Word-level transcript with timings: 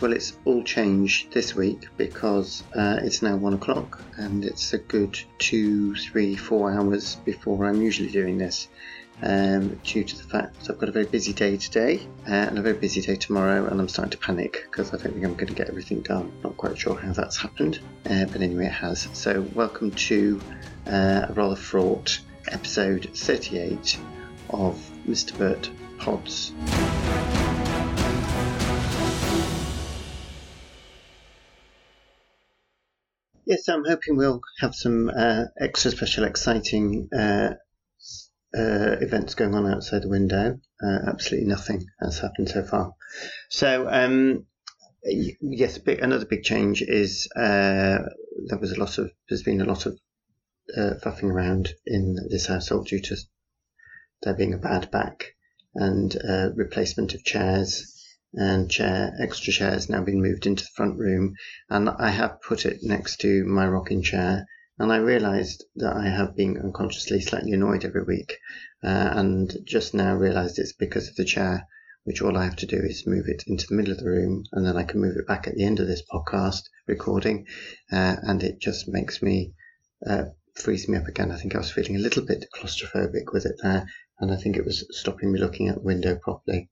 Well, 0.00 0.12
it's 0.12 0.38
all 0.44 0.62
changed 0.62 1.32
this 1.32 1.56
week 1.56 1.88
because 1.96 2.62
uh, 2.72 3.00
it's 3.02 3.20
now 3.20 3.34
one 3.34 3.54
o'clock 3.54 4.00
and 4.16 4.44
it's 4.44 4.72
a 4.72 4.78
good 4.78 5.18
two, 5.38 5.96
three, 5.96 6.36
four 6.36 6.70
hours 6.72 7.16
before 7.24 7.66
I'm 7.66 7.82
usually 7.82 8.10
doing 8.10 8.38
this. 8.38 8.68
Um, 9.20 9.80
due 9.82 10.04
to 10.04 10.16
the 10.16 10.22
fact 10.22 10.60
that 10.60 10.70
I've 10.70 10.78
got 10.78 10.88
a 10.88 10.92
very 10.92 11.06
busy 11.06 11.32
day 11.32 11.56
today 11.56 12.06
uh, 12.28 12.32
and 12.32 12.56
a 12.56 12.62
very 12.62 12.76
busy 12.76 13.00
day 13.00 13.16
tomorrow, 13.16 13.66
and 13.66 13.80
I'm 13.80 13.88
starting 13.88 14.12
to 14.12 14.18
panic 14.18 14.68
because 14.70 14.94
I 14.94 14.98
don't 14.98 15.14
think 15.14 15.24
I'm 15.24 15.34
going 15.34 15.48
to 15.48 15.54
get 15.54 15.68
everything 15.68 16.02
done. 16.02 16.30
Not 16.44 16.56
quite 16.56 16.78
sure 16.78 16.96
how 16.96 17.12
that's 17.12 17.36
happened, 17.36 17.80
uh, 18.08 18.26
but 18.26 18.40
anyway, 18.40 18.66
it 18.66 18.72
has. 18.72 19.08
So, 19.14 19.40
welcome 19.56 19.90
to 19.90 20.40
uh, 20.86 21.26
a 21.28 21.32
rather 21.32 21.56
fraught 21.56 22.20
episode 22.52 23.10
38 23.14 23.98
of 24.50 24.76
Mr. 25.08 25.36
Burt 25.36 25.68
Pods. 25.98 26.52
Yes, 33.48 33.66
I'm 33.66 33.86
hoping 33.86 34.18
we'll 34.18 34.42
have 34.60 34.74
some 34.74 35.08
uh, 35.08 35.44
extra 35.58 35.90
special, 35.90 36.24
exciting 36.24 37.08
uh, 37.18 37.54
uh, 38.54 38.96
events 39.00 39.34
going 39.36 39.54
on 39.54 39.66
outside 39.66 40.02
the 40.02 40.10
window. 40.10 40.60
Uh, 40.84 40.98
absolutely 41.06 41.48
nothing 41.48 41.86
has 41.98 42.18
happened 42.18 42.50
so 42.50 42.62
far. 42.62 42.92
So, 43.48 43.88
um, 43.88 44.44
yes, 45.02 45.78
another 45.86 46.26
big 46.26 46.42
change 46.42 46.82
is 46.82 47.26
uh, 47.34 48.00
there 48.48 48.58
was 48.60 48.72
a 48.72 48.78
lot 48.78 48.98
of 48.98 49.12
there's 49.30 49.44
been 49.44 49.62
a 49.62 49.64
lot 49.64 49.86
of 49.86 49.98
uh, 50.76 50.96
fuffing 51.02 51.30
around 51.30 51.70
in 51.86 52.16
this 52.28 52.48
household 52.48 52.88
due 52.88 53.00
to 53.00 53.16
there 54.24 54.34
being 54.34 54.52
a 54.52 54.58
bad 54.58 54.90
back 54.90 55.24
and 55.74 56.14
replacement 56.54 57.14
of 57.14 57.24
chairs 57.24 57.97
and 58.38 58.70
chair, 58.70 59.12
extra 59.20 59.52
chairs 59.52 59.88
now 59.88 60.02
been 60.02 60.22
moved 60.22 60.46
into 60.46 60.62
the 60.62 60.70
front 60.76 60.96
room, 60.96 61.34
and 61.68 61.90
I 61.90 62.10
have 62.10 62.40
put 62.40 62.64
it 62.64 62.78
next 62.82 63.20
to 63.22 63.44
my 63.44 63.66
rocking 63.66 64.02
chair. 64.02 64.46
And 64.78 64.92
I 64.92 64.98
realised 64.98 65.64
that 65.74 65.96
I 65.96 66.08
have 66.08 66.36
been 66.36 66.56
unconsciously 66.56 67.20
slightly 67.20 67.50
annoyed 67.50 67.84
every 67.84 68.04
week, 68.04 68.38
uh, 68.84 69.10
and 69.12 69.52
just 69.64 69.92
now 69.92 70.14
realised 70.14 70.60
it's 70.60 70.72
because 70.72 71.08
of 71.08 71.16
the 71.16 71.24
chair, 71.24 71.66
which 72.04 72.22
all 72.22 72.36
I 72.36 72.44
have 72.44 72.54
to 72.56 72.66
do 72.66 72.76
is 72.76 73.04
move 73.04 73.24
it 73.26 73.42
into 73.48 73.66
the 73.66 73.74
middle 73.74 73.92
of 73.92 73.98
the 73.98 74.08
room, 74.08 74.44
and 74.52 74.64
then 74.64 74.76
I 74.76 74.84
can 74.84 75.00
move 75.00 75.16
it 75.16 75.26
back 75.26 75.48
at 75.48 75.56
the 75.56 75.64
end 75.64 75.80
of 75.80 75.88
this 75.88 76.04
podcast 76.08 76.62
recording, 76.86 77.46
uh, 77.90 78.16
and 78.22 78.44
it 78.44 78.60
just 78.60 78.86
makes 78.86 79.20
me 79.20 79.52
uh, 80.06 80.26
me 80.66 80.96
up 80.96 81.08
again. 81.08 81.32
I 81.32 81.38
think 81.38 81.54
I 81.54 81.58
was 81.58 81.72
feeling 81.72 81.96
a 81.96 82.00
little 82.00 82.24
bit 82.24 82.44
claustrophobic 82.54 83.32
with 83.32 83.46
it 83.46 83.56
there, 83.62 83.84
and 84.20 84.30
I 84.30 84.36
think 84.36 84.56
it 84.56 84.64
was 84.64 84.86
stopping 84.90 85.32
me 85.32 85.40
looking 85.40 85.68
at 85.68 85.74
the 85.74 85.82
window 85.82 86.16
properly. 86.22 86.70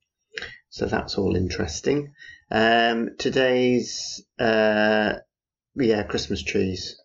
So 0.69 0.87
that's 0.87 1.17
all 1.17 1.37
interesting. 1.37 2.13
Um, 2.51 3.11
today's, 3.19 4.23
uh, 4.39 5.15
yeah, 5.75 6.03
Christmas 6.05 6.43
trees. 6.43 6.97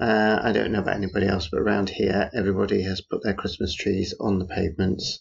Uh, 0.00 0.40
I 0.42 0.52
don't 0.52 0.72
know 0.72 0.80
about 0.80 0.96
anybody 0.96 1.26
else, 1.26 1.48
but 1.50 1.60
around 1.60 1.90
here, 1.90 2.30
everybody 2.32 2.82
has 2.82 3.02
put 3.02 3.22
their 3.22 3.34
Christmas 3.34 3.74
trees 3.74 4.14
on 4.18 4.38
the 4.38 4.46
pavements. 4.46 5.20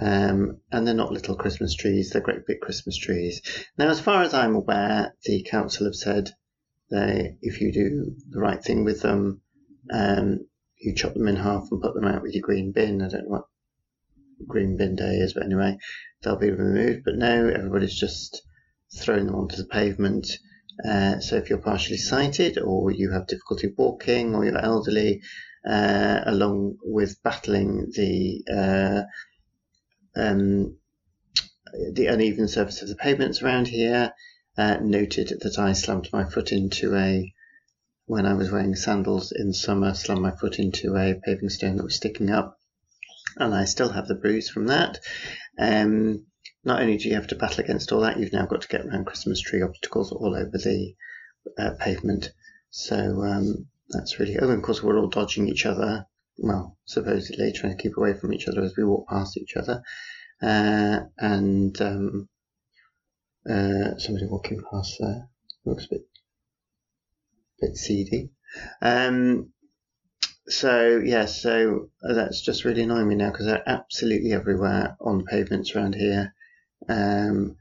Um, 0.00 0.60
and 0.72 0.86
they're 0.86 0.94
not 0.94 1.12
little 1.12 1.36
Christmas 1.36 1.74
trees, 1.74 2.10
they're 2.10 2.22
great 2.22 2.46
big 2.46 2.60
Christmas 2.60 2.96
trees. 2.96 3.40
Now, 3.78 3.88
as 3.88 4.00
far 4.00 4.22
as 4.22 4.34
I'm 4.34 4.54
aware, 4.54 5.14
the 5.24 5.44
council 5.44 5.86
have 5.86 5.94
said 5.94 6.30
they, 6.90 7.36
if 7.42 7.60
you 7.60 7.72
do 7.72 8.14
the 8.30 8.40
right 8.40 8.62
thing 8.62 8.84
with 8.84 9.02
them, 9.02 9.40
um, 9.92 10.46
you 10.78 10.94
chop 10.94 11.14
them 11.14 11.28
in 11.28 11.36
half 11.36 11.68
and 11.70 11.80
put 11.80 11.94
them 11.94 12.06
out 12.06 12.22
with 12.22 12.34
your 12.34 12.42
green 12.42 12.72
bin. 12.72 13.02
I 13.02 13.08
don't 13.08 13.24
know 13.24 13.30
what 13.30 13.44
green 14.46 14.76
bin 14.76 14.96
day 14.96 15.16
is, 15.16 15.34
but 15.34 15.44
anyway, 15.44 15.76
they'll 16.22 16.36
be 16.36 16.50
removed. 16.50 17.02
But 17.04 17.16
now 17.16 17.46
everybody's 17.46 17.98
just 17.98 18.42
throwing 18.96 19.26
them 19.26 19.34
onto 19.34 19.56
the 19.56 19.66
pavement. 19.66 20.28
Uh, 20.84 21.20
so 21.20 21.36
if 21.36 21.48
you're 21.48 21.58
partially 21.58 21.96
sighted 21.98 22.58
or 22.58 22.90
you 22.90 23.10
have 23.12 23.26
difficulty 23.26 23.72
walking 23.76 24.34
or 24.34 24.44
you're 24.44 24.58
elderly, 24.58 25.22
uh, 25.66 26.20
along 26.26 26.76
with 26.82 27.22
battling 27.22 27.90
the 27.94 28.42
uh, 28.52 29.02
um, 30.16 30.76
the 31.92 32.06
uneven 32.06 32.48
surface 32.48 32.82
of 32.82 32.88
the 32.88 32.96
pavements 32.96 33.42
around 33.42 33.68
here, 33.68 34.12
uh, 34.56 34.78
noted 34.80 35.32
that 35.40 35.58
I 35.58 35.72
slammed 35.72 36.08
my 36.12 36.24
foot 36.24 36.52
into 36.52 36.94
a 36.94 37.32
when 38.06 38.26
I 38.26 38.34
was 38.34 38.50
wearing 38.50 38.74
sandals 38.74 39.32
in 39.32 39.52
summer, 39.52 39.94
slammed 39.94 40.22
my 40.22 40.36
foot 40.36 40.58
into 40.58 40.94
a 40.96 41.14
paving 41.24 41.48
stone 41.48 41.76
that 41.76 41.84
was 41.84 41.94
sticking 41.94 42.30
up 42.30 42.58
and 43.36 43.54
I 43.54 43.64
still 43.64 43.90
have 43.90 44.08
the 44.08 44.14
bruise 44.14 44.48
from 44.48 44.66
that. 44.66 44.98
Um, 45.58 46.26
not 46.64 46.80
only 46.80 46.96
do 46.96 47.08
you 47.08 47.14
have 47.14 47.26
to 47.28 47.36
battle 47.36 47.62
against 47.62 47.92
all 47.92 48.00
that, 48.00 48.18
you've 48.18 48.32
now 48.32 48.46
got 48.46 48.62
to 48.62 48.68
get 48.68 48.86
around 48.86 49.06
Christmas 49.06 49.40
tree 49.40 49.62
obstacles 49.62 50.12
all 50.12 50.34
over 50.34 50.52
the 50.52 50.94
uh, 51.58 51.72
pavement. 51.78 52.32
So 52.70 52.96
um, 53.22 53.66
that's 53.90 54.18
really. 54.18 54.38
Oh, 54.38 54.48
and 54.48 54.58
of 54.58 54.62
course, 54.62 54.82
we're 54.82 54.98
all 54.98 55.08
dodging 55.08 55.48
each 55.48 55.66
other. 55.66 56.06
Well, 56.38 56.76
supposedly 56.84 57.52
trying 57.52 57.76
to 57.76 57.82
keep 57.82 57.96
away 57.96 58.14
from 58.14 58.32
each 58.32 58.48
other 58.48 58.62
as 58.62 58.76
we 58.76 58.84
walk 58.84 59.08
past 59.08 59.36
each 59.36 59.56
other. 59.56 59.82
Uh, 60.42 61.00
and 61.18 61.80
um, 61.80 62.28
uh, 63.48 63.96
somebody 63.98 64.26
walking 64.26 64.62
past 64.70 64.96
there 64.98 65.28
looks 65.64 65.84
a 65.84 65.88
bit, 65.90 66.08
bit 67.60 67.76
seedy. 67.76 68.30
Um, 68.82 69.52
so 70.48 71.00
yeah, 71.04 71.26
so 71.26 71.90
that's 72.02 72.40
just 72.40 72.64
really 72.64 72.82
annoying 72.82 73.08
me 73.08 73.14
now 73.14 73.30
because 73.30 73.46
they're 73.46 73.68
absolutely 73.68 74.32
everywhere 74.32 74.96
on 75.00 75.18
the 75.18 75.24
pavements 75.24 75.74
around 75.74 75.94
here, 75.94 76.34
um, 76.88 77.56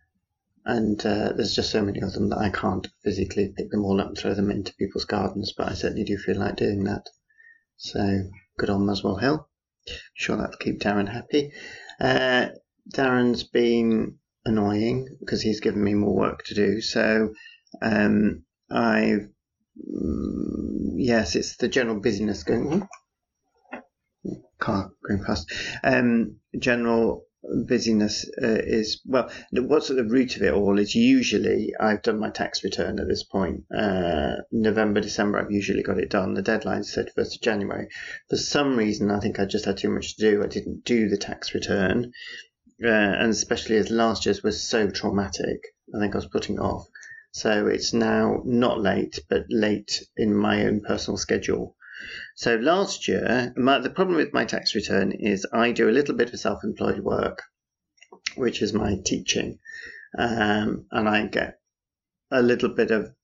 and 0.66 1.06
uh, 1.06 1.34
there's 1.34 1.56
just 1.56 1.72
so 1.72 1.82
many 1.82 2.02
of 2.02 2.14
them 2.14 2.30
that 2.30 2.40
I 2.40 2.50
can't 2.50 2.88
physically 3.04 3.54
pick 3.56 3.70
them 3.72 3.86
all 3.86 4.02
up 4.02 4.08
and 4.08 4.18
throw 4.18 4.34
them 4.34 4.52
into 4.52 4.76
people's 4.76 5.06
gardens. 5.06 5.54
But 5.58 5.70
I 5.70 5.74
certainly 5.74 6.04
do 6.04 6.18
feel 6.18 6.40
like 6.40 6.56
doing 6.56 6.84
that. 6.86 7.08
So 7.78 8.30
good 8.58 8.70
on 8.70 8.86
Muswell 8.86 9.18
Hill. 9.18 9.48
sure 10.14 10.38
that'll 10.38 10.58
keep 10.58 10.80
Darren 10.80 11.12
happy. 11.12 11.52
Uh, 12.00 12.50
Darren's 12.94 13.44
been 13.44 14.18
annoying 14.46 15.18
because 15.20 15.42
he's 15.42 15.62
given 15.62 15.84
me 15.84 15.94
more 15.94 16.16
work 16.16 16.44
to 16.46 16.54
do. 16.54 16.82
So 16.82 17.34
um, 17.82 18.44
I've 18.70 19.30
yes, 19.76 21.36
it's 21.36 21.58
the 21.58 21.68
general 21.68 22.00
busyness 22.00 22.44
going. 22.44 22.72
on. 22.72 22.90
Car 24.60 24.92
going 25.08 25.24
past. 25.24 25.52
Um, 25.84 26.38
general 26.58 27.26
busyness 27.66 28.30
uh, 28.42 28.62
is 28.64 29.02
well. 29.06 29.30
What's 29.52 29.90
at 29.90 29.98
the 29.98 30.06
root 30.06 30.38
of 30.38 30.44
it 30.44 30.54
all 30.54 30.80
is 30.80 30.96
usually 30.96 31.74
I've 31.78 32.02
done 32.02 32.20
my 32.20 32.30
tax 32.30 32.64
return 32.64 33.00
at 33.00 33.08
this 33.08 33.24
point. 33.24 33.66
Uh, 33.76 34.36
November, 34.52 35.02
December, 35.02 35.40
I've 35.40 35.52
usually 35.52 35.84
got 35.84 36.00
it 36.00 36.10
done. 36.10 36.34
The 36.34 36.42
deadline 36.42 36.84
said 36.84 37.12
first 37.14 37.36
of 37.36 37.42
January. 37.42 37.88
For 38.30 38.38
some 38.38 38.78
reason, 38.78 39.12
I 39.12 39.20
think 39.20 39.40
I 39.40 39.46
just 39.46 39.66
had 39.66 39.78
too 39.78 39.90
much 39.90 40.16
to 40.16 40.32
do. 40.32 40.44
I 40.44 40.48
didn't 40.48 40.86
do 40.86 41.10
the 41.10 41.18
tax 41.18 41.54
return, 41.54 42.14
uh, 42.84 42.88
and 42.88 43.32
especially 43.32 43.78
as 43.78 43.90
last 43.90 44.26
year's 44.26 44.44
was 44.44 44.64
so 44.64 44.90
traumatic, 44.90 45.60
I 45.94 46.00
think 46.00 46.16
I 46.16 46.20
was 46.20 46.28
putting 46.28 46.60
off. 46.60 46.88
So 47.36 47.66
it's 47.66 47.94
now 47.94 48.44
not 48.46 48.80
late, 48.80 49.20
but 49.28 49.48
late 49.50 50.04
in 50.16 50.36
my 50.36 50.68
own 50.68 50.82
personal 50.82 51.18
schedule. 51.18 51.76
So 52.36 52.58
last 52.58 53.08
year, 53.08 53.52
my, 53.58 53.80
the 53.80 53.90
problem 53.90 54.18
with 54.18 54.34
my 54.34 54.46
tax 54.46 54.76
return 54.76 55.12
is 55.12 55.48
I 55.52 55.72
do 55.72 55.90
a 55.90 55.98
little 55.98 56.16
bit 56.16 56.32
of 56.32 56.40
self 56.40 56.64
employed 56.64 57.00
work, 57.00 57.42
which 58.36 58.62
is 58.62 58.72
my 58.72 58.98
teaching, 59.04 59.58
um, 60.16 60.86
and 60.92 61.10
I 61.10 61.26
get 61.26 61.60
a 62.30 62.44
little 62.44 62.70
bit 62.70 62.92
of 62.92 63.16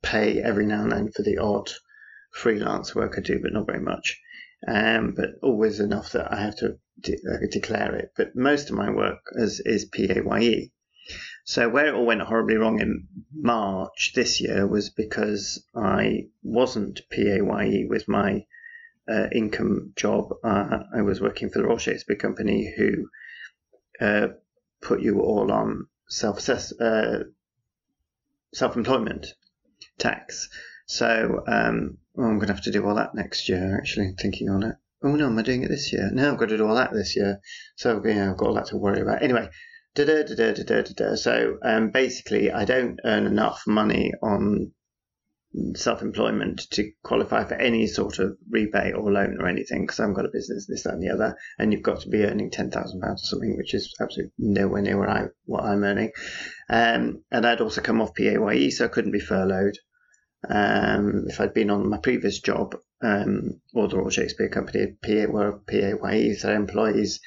pay 0.00 0.40
every 0.40 0.64
now 0.64 0.82
and 0.82 0.92
then 0.92 1.10
for 1.10 1.22
the 1.22 1.38
odd 1.38 1.70
freelance 2.32 2.94
work 2.94 3.14
I 3.18 3.20
do, 3.20 3.40
but 3.42 3.52
not 3.52 3.66
very 3.66 3.80
much. 3.80 4.20
Um, 4.68 5.14
but 5.16 5.30
always 5.42 5.80
enough 5.80 6.12
that 6.12 6.32
I 6.32 6.40
have 6.40 6.56
to 6.58 6.78
de- 7.00 7.18
uh, 7.28 7.46
declare 7.50 7.96
it. 7.96 8.12
But 8.16 8.36
most 8.36 8.70
of 8.70 8.76
my 8.76 8.90
work 8.90 9.18
is, 9.32 9.58
is 9.58 9.86
PAYE. 9.86 10.70
So 11.50 11.68
where 11.68 11.86
it 11.88 11.94
all 11.94 12.06
went 12.06 12.20
horribly 12.20 12.54
wrong 12.58 12.80
in 12.80 13.08
March 13.32 14.12
this 14.14 14.40
year 14.40 14.68
was 14.68 14.88
because 14.88 15.66
I 15.74 16.28
wasn't 16.44 17.00
PAYE 17.10 17.86
with 17.88 18.06
my 18.06 18.46
uh, 19.08 19.26
income 19.32 19.92
job. 19.96 20.32
Uh, 20.44 20.84
I 20.94 21.02
was 21.02 21.20
working 21.20 21.50
for 21.50 21.58
the 21.58 21.64
Royal 21.64 21.78
Shakespeare 21.78 22.14
Company, 22.14 22.72
who 22.76 23.08
uh, 24.00 24.28
put 24.80 25.00
you 25.00 25.22
all 25.22 25.50
on 25.50 25.88
self 26.08 26.48
uh, 26.48 27.24
self 28.54 28.76
employment 28.76 29.34
tax. 29.98 30.50
So 30.86 31.42
um, 31.48 31.98
well, 32.14 32.28
I'm 32.28 32.36
going 32.36 32.46
to 32.46 32.54
have 32.54 32.62
to 32.62 32.70
do 32.70 32.86
all 32.86 32.94
that 32.94 33.16
next 33.16 33.48
year. 33.48 33.76
Actually, 33.76 34.14
thinking 34.16 34.50
on 34.50 34.62
it. 34.62 34.76
Oh 35.02 35.16
no, 35.16 35.26
am 35.26 35.36
I 35.36 35.42
doing 35.42 35.64
it 35.64 35.68
this 35.68 35.92
year? 35.92 36.10
No, 36.12 36.30
I've 36.30 36.38
got 36.38 36.50
to 36.50 36.58
do 36.58 36.68
all 36.68 36.76
that 36.76 36.92
this 36.92 37.16
year. 37.16 37.40
So 37.74 38.00
yeah, 38.06 38.30
I've 38.30 38.36
got 38.36 38.46
all 38.46 38.54
that 38.54 38.66
to 38.66 38.76
worry 38.76 39.00
about. 39.00 39.24
Anyway, 39.24 39.50
Da, 39.94 40.04
da, 40.04 40.22
da, 40.22 40.34
da, 40.34 40.52
da, 40.52 40.82
da, 40.82 40.92
da. 40.96 41.14
So 41.16 41.58
um, 41.62 41.90
basically, 41.90 42.50
I 42.52 42.64
don't 42.64 43.00
earn 43.04 43.26
enough 43.26 43.64
money 43.66 44.12
on 44.22 44.72
self-employment 45.74 46.70
to 46.70 46.92
qualify 47.02 47.42
for 47.42 47.54
any 47.54 47.88
sort 47.88 48.20
of 48.20 48.36
rebate 48.48 48.94
or 48.94 49.10
loan 49.10 49.36
or 49.40 49.48
anything 49.48 49.82
because 49.82 49.98
I 49.98 50.04
haven't 50.04 50.14
got 50.14 50.26
a 50.26 50.30
business, 50.32 50.66
this, 50.68 50.84
that, 50.84 50.94
and 50.94 51.02
the 51.02 51.10
other, 51.10 51.36
and 51.58 51.72
you've 51.72 51.82
got 51.82 52.02
to 52.02 52.08
be 52.08 52.22
earning 52.22 52.52
ten 52.52 52.70
thousand 52.70 53.00
pounds 53.00 53.24
or 53.24 53.26
something, 53.26 53.56
which 53.56 53.74
is 53.74 53.92
absolutely 54.00 54.32
nowhere 54.38 54.82
near 54.82 54.96
what 54.98 55.08
I 55.08 55.24
what 55.44 55.64
I'm 55.64 55.82
earning. 55.82 56.12
Um, 56.68 57.24
and 57.32 57.44
I'd 57.44 57.60
also 57.60 57.80
come 57.80 58.00
off 58.00 58.14
PAYE, 58.14 58.70
so 58.70 58.84
I 58.84 58.88
couldn't 58.88 59.10
be 59.12 59.20
furloughed. 59.20 59.76
Um, 60.48 61.24
if 61.28 61.40
I'd 61.40 61.52
been 61.52 61.70
on 61.70 61.90
my 61.90 61.98
previous 61.98 62.38
job, 62.38 62.76
um, 63.02 63.60
or 63.74 63.88
the 63.88 63.96
Royal 63.96 64.10
Shakespeare 64.10 64.48
Company, 64.48 64.96
PA 65.02 65.26
were 65.26 65.58
PAYE, 65.66 66.34
so 66.34 66.52
employees, 66.52 67.20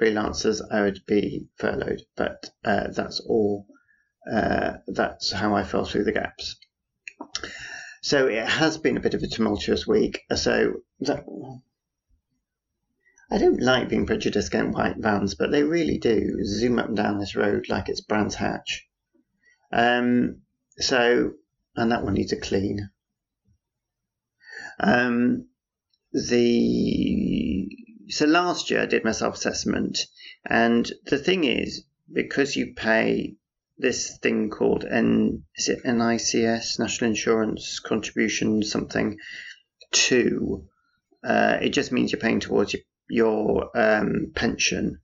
freelancers, 0.00 0.60
I 0.70 0.82
would 0.82 1.00
be 1.06 1.48
furloughed. 1.56 2.02
But 2.16 2.50
uh, 2.64 2.88
that's 2.88 3.20
all. 3.20 3.66
Uh, 4.30 4.74
that's 4.86 5.32
how 5.32 5.54
I 5.54 5.64
fell 5.64 5.84
through 5.84 6.04
the 6.04 6.12
gaps. 6.12 6.56
So 8.02 8.26
it 8.26 8.46
has 8.46 8.78
been 8.78 8.96
a 8.96 9.00
bit 9.00 9.14
of 9.14 9.22
a 9.22 9.28
tumultuous 9.28 9.86
week. 9.86 10.20
So 10.34 10.74
that, 11.00 11.24
I 13.30 13.38
don't 13.38 13.60
like 13.60 13.88
being 13.88 14.06
prejudiced 14.06 14.48
against 14.48 14.76
white 14.76 14.96
vans, 14.98 15.34
but 15.34 15.50
they 15.50 15.62
really 15.62 15.98
do 15.98 16.44
zoom 16.44 16.78
up 16.78 16.88
and 16.88 16.96
down 16.96 17.18
this 17.18 17.36
road 17.36 17.68
like 17.68 17.88
it's 17.88 18.00
Brands 18.00 18.34
Hatch. 18.34 18.86
Um, 19.72 20.42
so, 20.78 21.32
and 21.76 21.92
that 21.92 22.04
one 22.04 22.14
needs 22.14 22.32
a 22.32 22.40
clean. 22.40 22.90
Um, 24.80 25.48
the 26.12 27.51
so 28.08 28.26
last 28.26 28.70
year 28.70 28.82
I 28.82 28.86
did 28.86 29.04
my 29.04 29.12
self 29.12 29.34
assessment, 29.34 29.98
and 30.44 30.90
the 31.06 31.18
thing 31.18 31.44
is, 31.44 31.84
because 32.12 32.56
you 32.56 32.74
pay 32.74 33.36
this 33.78 34.18
thing 34.18 34.50
called 34.50 34.84
N 34.84 35.44
is 35.56 35.68
it 35.68 35.84
NICS 35.84 36.78
National 36.78 37.10
Insurance 37.10 37.80
Contribution 37.80 38.62
something 38.62 39.18
two. 39.90 40.68
Uh, 41.24 41.58
it 41.62 41.70
just 41.70 41.92
means 41.92 42.12
you're 42.12 42.20
paying 42.20 42.40
towards 42.40 42.72
your, 42.72 42.82
your 43.08 43.70
um, 43.78 44.32
pension. 44.34 45.00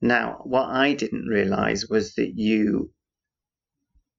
Now, 0.00 0.40
what 0.44 0.68
I 0.68 0.94
didn't 0.94 1.26
realise 1.26 1.88
was 1.88 2.14
that 2.14 2.32
you. 2.34 2.92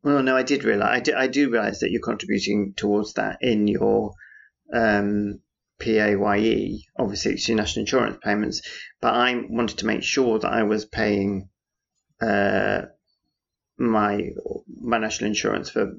Well, 0.04 0.24
no, 0.24 0.36
I 0.36 0.44
did 0.44 0.64
realise. 0.64 0.90
I, 0.90 1.00
do, 1.00 1.14
I 1.16 1.28
do 1.28 1.52
realise 1.52 1.80
that 1.82 1.92
you're 1.92 2.02
contributing 2.02 2.74
towards 2.76 3.14
that 3.14 3.38
in 3.42 3.68
your 3.68 4.14
um, 4.74 5.42
PAYE. 5.82 6.86
Obviously, 6.98 7.34
it's 7.34 7.48
your 7.48 7.58
national 7.58 7.82
insurance 7.82 8.18
payments. 8.24 8.62
But 9.02 9.14
I 9.16 9.44
wanted 9.50 9.80
to 9.80 9.86
make 9.86 10.04
sure 10.04 10.40
that 10.40 10.52
I 10.52 10.64
was 10.64 10.86
paying 10.86 11.50
uh, 12.22 12.84
my 13.78 14.30
my 14.68 14.98
national 14.98 15.30
insurance 15.30 15.70
for. 15.70 15.94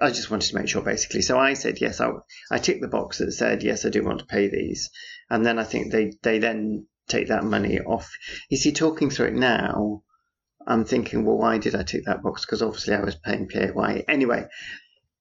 I 0.00 0.10
just 0.10 0.30
wanted 0.30 0.48
to 0.48 0.56
make 0.56 0.68
sure, 0.68 0.82
basically. 0.82 1.22
So 1.22 1.38
I 1.38 1.54
said 1.54 1.80
yes. 1.80 2.00
I 2.00 2.10
I 2.50 2.58
ticked 2.58 2.82
the 2.82 2.88
box 2.88 3.18
that 3.18 3.32
said 3.32 3.62
yes. 3.62 3.84
I 3.84 3.90
do 3.90 4.04
want 4.04 4.20
to 4.20 4.26
pay 4.26 4.48
these, 4.48 4.90
and 5.30 5.44
then 5.46 5.58
I 5.58 5.64
think 5.64 5.90
they 5.92 6.12
they 6.22 6.38
then 6.38 6.86
take 7.08 7.28
that 7.28 7.44
money 7.44 7.80
off. 7.80 8.10
You 8.48 8.56
see, 8.56 8.72
talking 8.72 9.10
through 9.10 9.28
it 9.28 9.34
now, 9.34 10.02
I'm 10.66 10.84
thinking, 10.84 11.24
well, 11.24 11.36
why 11.38 11.58
did 11.58 11.74
I 11.74 11.82
tick 11.82 12.06
that 12.06 12.22
box? 12.22 12.44
Because 12.44 12.62
obviously 12.62 12.94
I 12.94 13.00
was 13.00 13.16
paying 13.16 13.48
PAYE 13.48 14.04
anyway. 14.08 14.46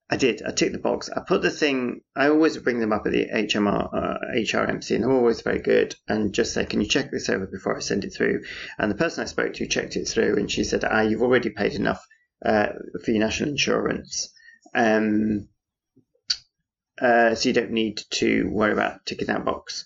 I 0.10 0.18
did. 0.18 0.44
I 0.46 0.52
ticked 0.52 0.74
the 0.74 0.80
box. 0.80 1.10
I 1.10 1.22
put 1.22 1.42
the 1.42 1.50
thing. 1.50 2.02
I 2.16 2.28
always 2.28 2.58
bring 2.58 2.80
them 2.80 2.92
up 2.92 3.06
at 3.06 3.14
the 3.14 3.26
HMR, 3.34 3.90
uh, 3.94 4.18
HRMC, 4.36 4.96
and 4.96 5.04
they're 5.04 5.12
always 5.12 5.42
very 5.42 5.60
good. 5.60 5.96
And 6.08 6.34
just 6.34 6.54
say, 6.54 6.66
"Can 6.66 6.82
you 6.82 6.88
check 6.88 7.10
this 7.10 7.30
over 7.30 7.48
before 7.48 7.76
I 7.76 7.80
send 7.80 8.04
it 8.04 8.14
through?" 8.14 8.44
And 8.78 8.92
the 8.92 8.96
person 8.96 9.24
I 9.24 9.28
spoke 9.28 9.54
to 9.54 9.68
checked 9.68 9.96
it 9.96 10.08
through, 10.08 10.36
and 10.36 10.52
she 10.52 10.66
said, 10.66 10.84
"Ah, 10.84 11.02
you've 11.02 11.22
already 11.22 11.50
paid 11.50 11.74
enough 11.74 12.06
uh, 12.46 12.68
for 13.04 13.12
your 13.12 13.22
national 13.22 13.50
insurance, 13.50 14.32
um, 14.76 15.48
uh, 17.02 17.34
so 17.36 17.50
you 17.50 17.54
don't 17.54 17.72
need 17.72 18.02
to 18.12 18.50
worry 18.50 18.74
about 18.74 19.06
ticking 19.06 19.28
that 19.28 19.46
box." 19.46 19.86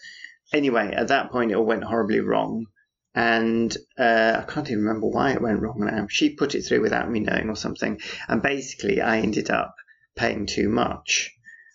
Anyway, 0.51 0.93
at 0.93 1.09
that 1.09 1.31
point, 1.31 1.51
it 1.51 1.55
all 1.55 1.65
went 1.65 1.83
horribly 1.83 2.21
wrong. 2.21 2.65
And 3.13 3.75
uh, 3.97 4.41
I 4.41 4.51
can't 4.51 4.69
even 4.69 4.83
remember 4.83 5.07
why 5.07 5.31
it 5.31 5.41
went 5.41 5.61
wrong 5.61 5.79
now. 5.79 6.05
She 6.07 6.35
put 6.35 6.53
it 6.53 6.63
through 6.63 6.81
without 6.81 7.09
me 7.09 7.19
knowing 7.19 7.49
or 7.49 7.55
something. 7.55 7.99
And 8.27 8.43
basically, 8.43 9.01
I 9.01 9.19
ended 9.19 9.49
up 9.49 9.73
paying 10.17 10.45
too 10.45 10.69
much. 10.69 11.31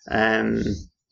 Um, 0.09 0.63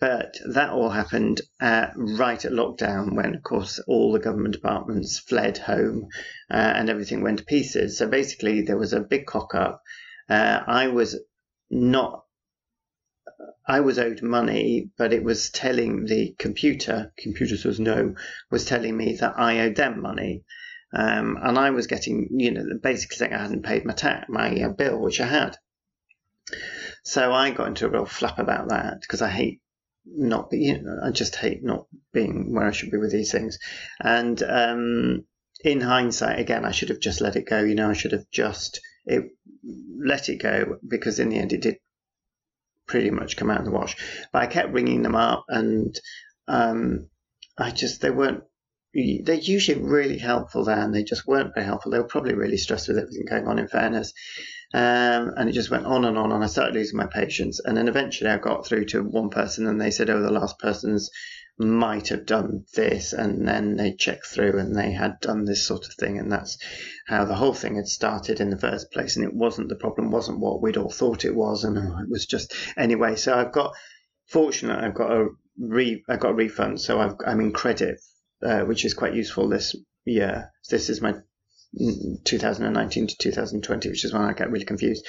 but 0.02 0.40
that 0.54 0.72
all 0.72 0.90
happened 0.90 1.42
uh, 1.62 1.88
right 1.96 2.44
at 2.44 2.52
lockdown 2.52 3.16
when, 3.16 3.36
of 3.36 3.44
course, 3.44 3.80
all 3.88 4.12
the 4.12 4.20
government 4.20 4.56
departments 4.56 5.20
fled 5.20 5.60
home 5.60 6.08
uh, 6.50 6.74
and 6.76 6.90
everything 6.90 7.22
went 7.22 7.38
to 7.38 7.46
pieces. 7.46 8.00
So 8.00 8.08
basically, 8.08 8.62
there 8.62 8.80
was 8.80 8.94
a 8.94 9.00
big 9.00 9.28
cock 9.28 9.54
up. 9.54 9.84
Uh, 10.28 10.60
I 10.66 10.88
was 10.88 11.20
not. 11.70 12.26
I 13.68 13.82
was 13.82 14.00
owed 14.00 14.24
money, 14.24 14.90
but 14.98 15.14
it 15.14 15.24
was 15.24 15.52
telling 15.52 16.06
the 16.06 16.36
computer, 16.40 17.14
computer 17.18 17.56
says 17.56 17.80
no, 17.80 18.16
was 18.50 18.66
telling 18.66 18.98
me 18.98 19.18
that 19.18 19.36
I 19.38 19.60
owed 19.60 19.76
them 19.76 20.02
money. 20.02 20.44
Um, 20.94 21.38
and 21.42 21.60
I 21.60 21.70
was 21.70 21.86
getting, 21.86 22.28
you 22.32 22.52
know, 22.52 22.66
basically 22.82 23.18
saying 23.18 23.34
I 23.34 23.44
hadn't 23.44 23.64
paid 23.64 23.86
my 23.86 23.94
tax, 23.94 24.26
my 24.30 24.64
uh, 24.64 24.70
bill, 24.70 25.00
which 25.00 25.22
I 25.22 25.28
had. 25.28 25.58
So 27.04 27.32
I 27.34 27.52
got 27.52 27.68
into 27.68 27.88
a 27.88 27.90
real 27.90 28.06
flap 28.06 28.40
about 28.40 28.70
that 28.70 29.02
because 29.02 29.22
I 29.22 29.30
hate 29.30 29.62
not 30.06 30.50
be, 30.50 30.60
you 30.60 30.82
know, 30.82 31.00
I 31.04 31.12
just 31.12 31.36
hate 31.36 31.64
not 31.64 31.86
being 32.14 32.54
where 32.54 32.68
I 32.68 32.72
should 32.72 32.92
be 32.92 32.98
with 32.98 33.12
these 33.12 33.32
things. 33.32 33.60
And 34.00 34.42
um, 34.44 35.26
in 35.64 35.82
hindsight, 35.82 36.40
again, 36.40 36.66
I 36.66 36.72
should 36.72 36.90
have 36.90 37.00
just 37.00 37.22
let 37.22 37.36
it 37.36 37.48
go. 37.48 37.62
You 37.62 37.76
know, 37.76 37.90
I 37.90 37.94
should 37.94 38.12
have 38.14 38.30
just 38.32 38.82
it 39.06 39.32
let 40.04 40.30
it 40.30 40.38
go 40.38 40.78
because 40.88 41.20
in 41.20 41.30
the 41.30 41.38
end, 41.38 41.54
it 41.54 41.62
did 41.62 41.78
pretty 42.88 43.10
much 43.10 43.38
come 43.38 43.50
out 43.50 43.60
in 43.60 43.66
the 43.66 43.72
wash. 43.72 43.96
But 44.32 44.44
I 44.44 44.48
kept 44.48 44.74
ringing 44.74 45.02
them 45.02 45.16
up, 45.16 45.46
and 45.48 46.00
um, 46.48 47.08
I 47.58 47.72
just 47.72 48.02
they 48.02 48.12
weren't. 48.12 48.44
They're 48.94 49.36
usually 49.36 49.82
really 49.82 50.18
helpful 50.18 50.66
there, 50.66 50.80
and 50.80 50.94
they 50.94 51.04
just 51.04 51.26
weren't 51.26 51.54
very 51.54 51.66
helpful. 51.66 51.92
They 51.92 52.00
were 52.00 52.06
probably 52.06 52.34
really 52.34 52.58
stressed 52.58 52.90
with 52.90 52.98
everything 52.98 53.26
going 53.30 53.48
on. 53.48 53.60
In 53.60 53.68
fairness, 53.68 54.14
um, 54.74 55.34
and 55.36 55.50
it 55.50 55.54
just 55.54 55.72
went 55.72 55.86
on 55.86 56.06
and 56.06 56.18
on, 56.18 56.32
and 56.32 56.44
I 56.44 56.48
started 56.48 56.76
losing 56.76 56.98
my 56.98 57.08
patience. 57.08 57.60
And 57.64 57.76
then 57.76 57.88
eventually 57.88 58.30
I 58.30 58.38
got 58.38 58.66
through 58.66 58.86
to 58.86 59.04
one 59.04 59.30
person, 59.30 59.68
and 59.68 59.80
they 59.80 59.92
said, 59.92 60.10
Oh, 60.10 60.22
the 60.22 60.32
last 60.32 60.60
person's 60.60 61.10
might 61.58 62.08
have 62.08 62.26
done 62.26 62.66
this. 62.74 63.14
And 63.14 63.48
then 63.48 63.76
they 63.76 63.94
checked 63.94 64.28
through, 64.28 64.58
and 64.58 64.76
they 64.76 64.92
had 64.92 65.20
done 65.20 65.46
this 65.46 65.66
sort 65.66 65.86
of 65.88 65.94
thing. 65.94 66.18
And 66.18 66.32
that's 66.32 66.58
how 67.08 67.26
the 67.26 67.36
whole 67.36 67.54
thing 67.54 67.76
had 67.76 67.88
started 67.88 68.40
in 68.40 68.50
the 68.50 68.58
first 68.58 68.92
place. 68.92 69.16
And 69.18 69.26
it 69.26 69.34
wasn't 69.34 69.70
the 69.70 69.76
problem, 69.76 70.12
wasn't 70.12 70.40
what 70.40 70.62
we'd 70.62 70.78
all 70.78 70.90
thought 70.90 71.26
it 71.26 71.36
was. 71.36 71.64
And 71.64 71.78
it 71.78 72.10
was 72.10 72.26
just, 72.26 72.54
anyway. 72.78 73.16
So 73.16 73.38
I've 73.38 73.52
got, 73.52 73.74
fortunate, 74.32 74.82
I've 74.82 74.96
got 74.96 75.12
a 75.12 75.28
re, 75.60 76.04
I 76.08 76.16
got 76.16 76.32
a 76.32 76.36
refund. 76.36 76.80
So 76.82 77.00
I've, 77.00 77.16
I'm 77.26 77.42
in 77.42 77.52
credit, 77.52 78.00
uh, 78.42 78.62
which 78.62 78.86
is 78.86 78.94
quite 78.94 79.14
useful 79.14 79.50
this 79.50 79.76
year. 80.06 80.52
This 80.70 80.90
is 80.90 81.02
my 81.02 81.16
2019 82.26 83.08
to 83.08 83.18
2020, 83.18 83.90
which 83.90 84.04
is 84.04 84.14
when 84.14 84.24
I 84.24 84.34
get 84.34 84.52
really 84.52 84.66
confused. 84.66 85.06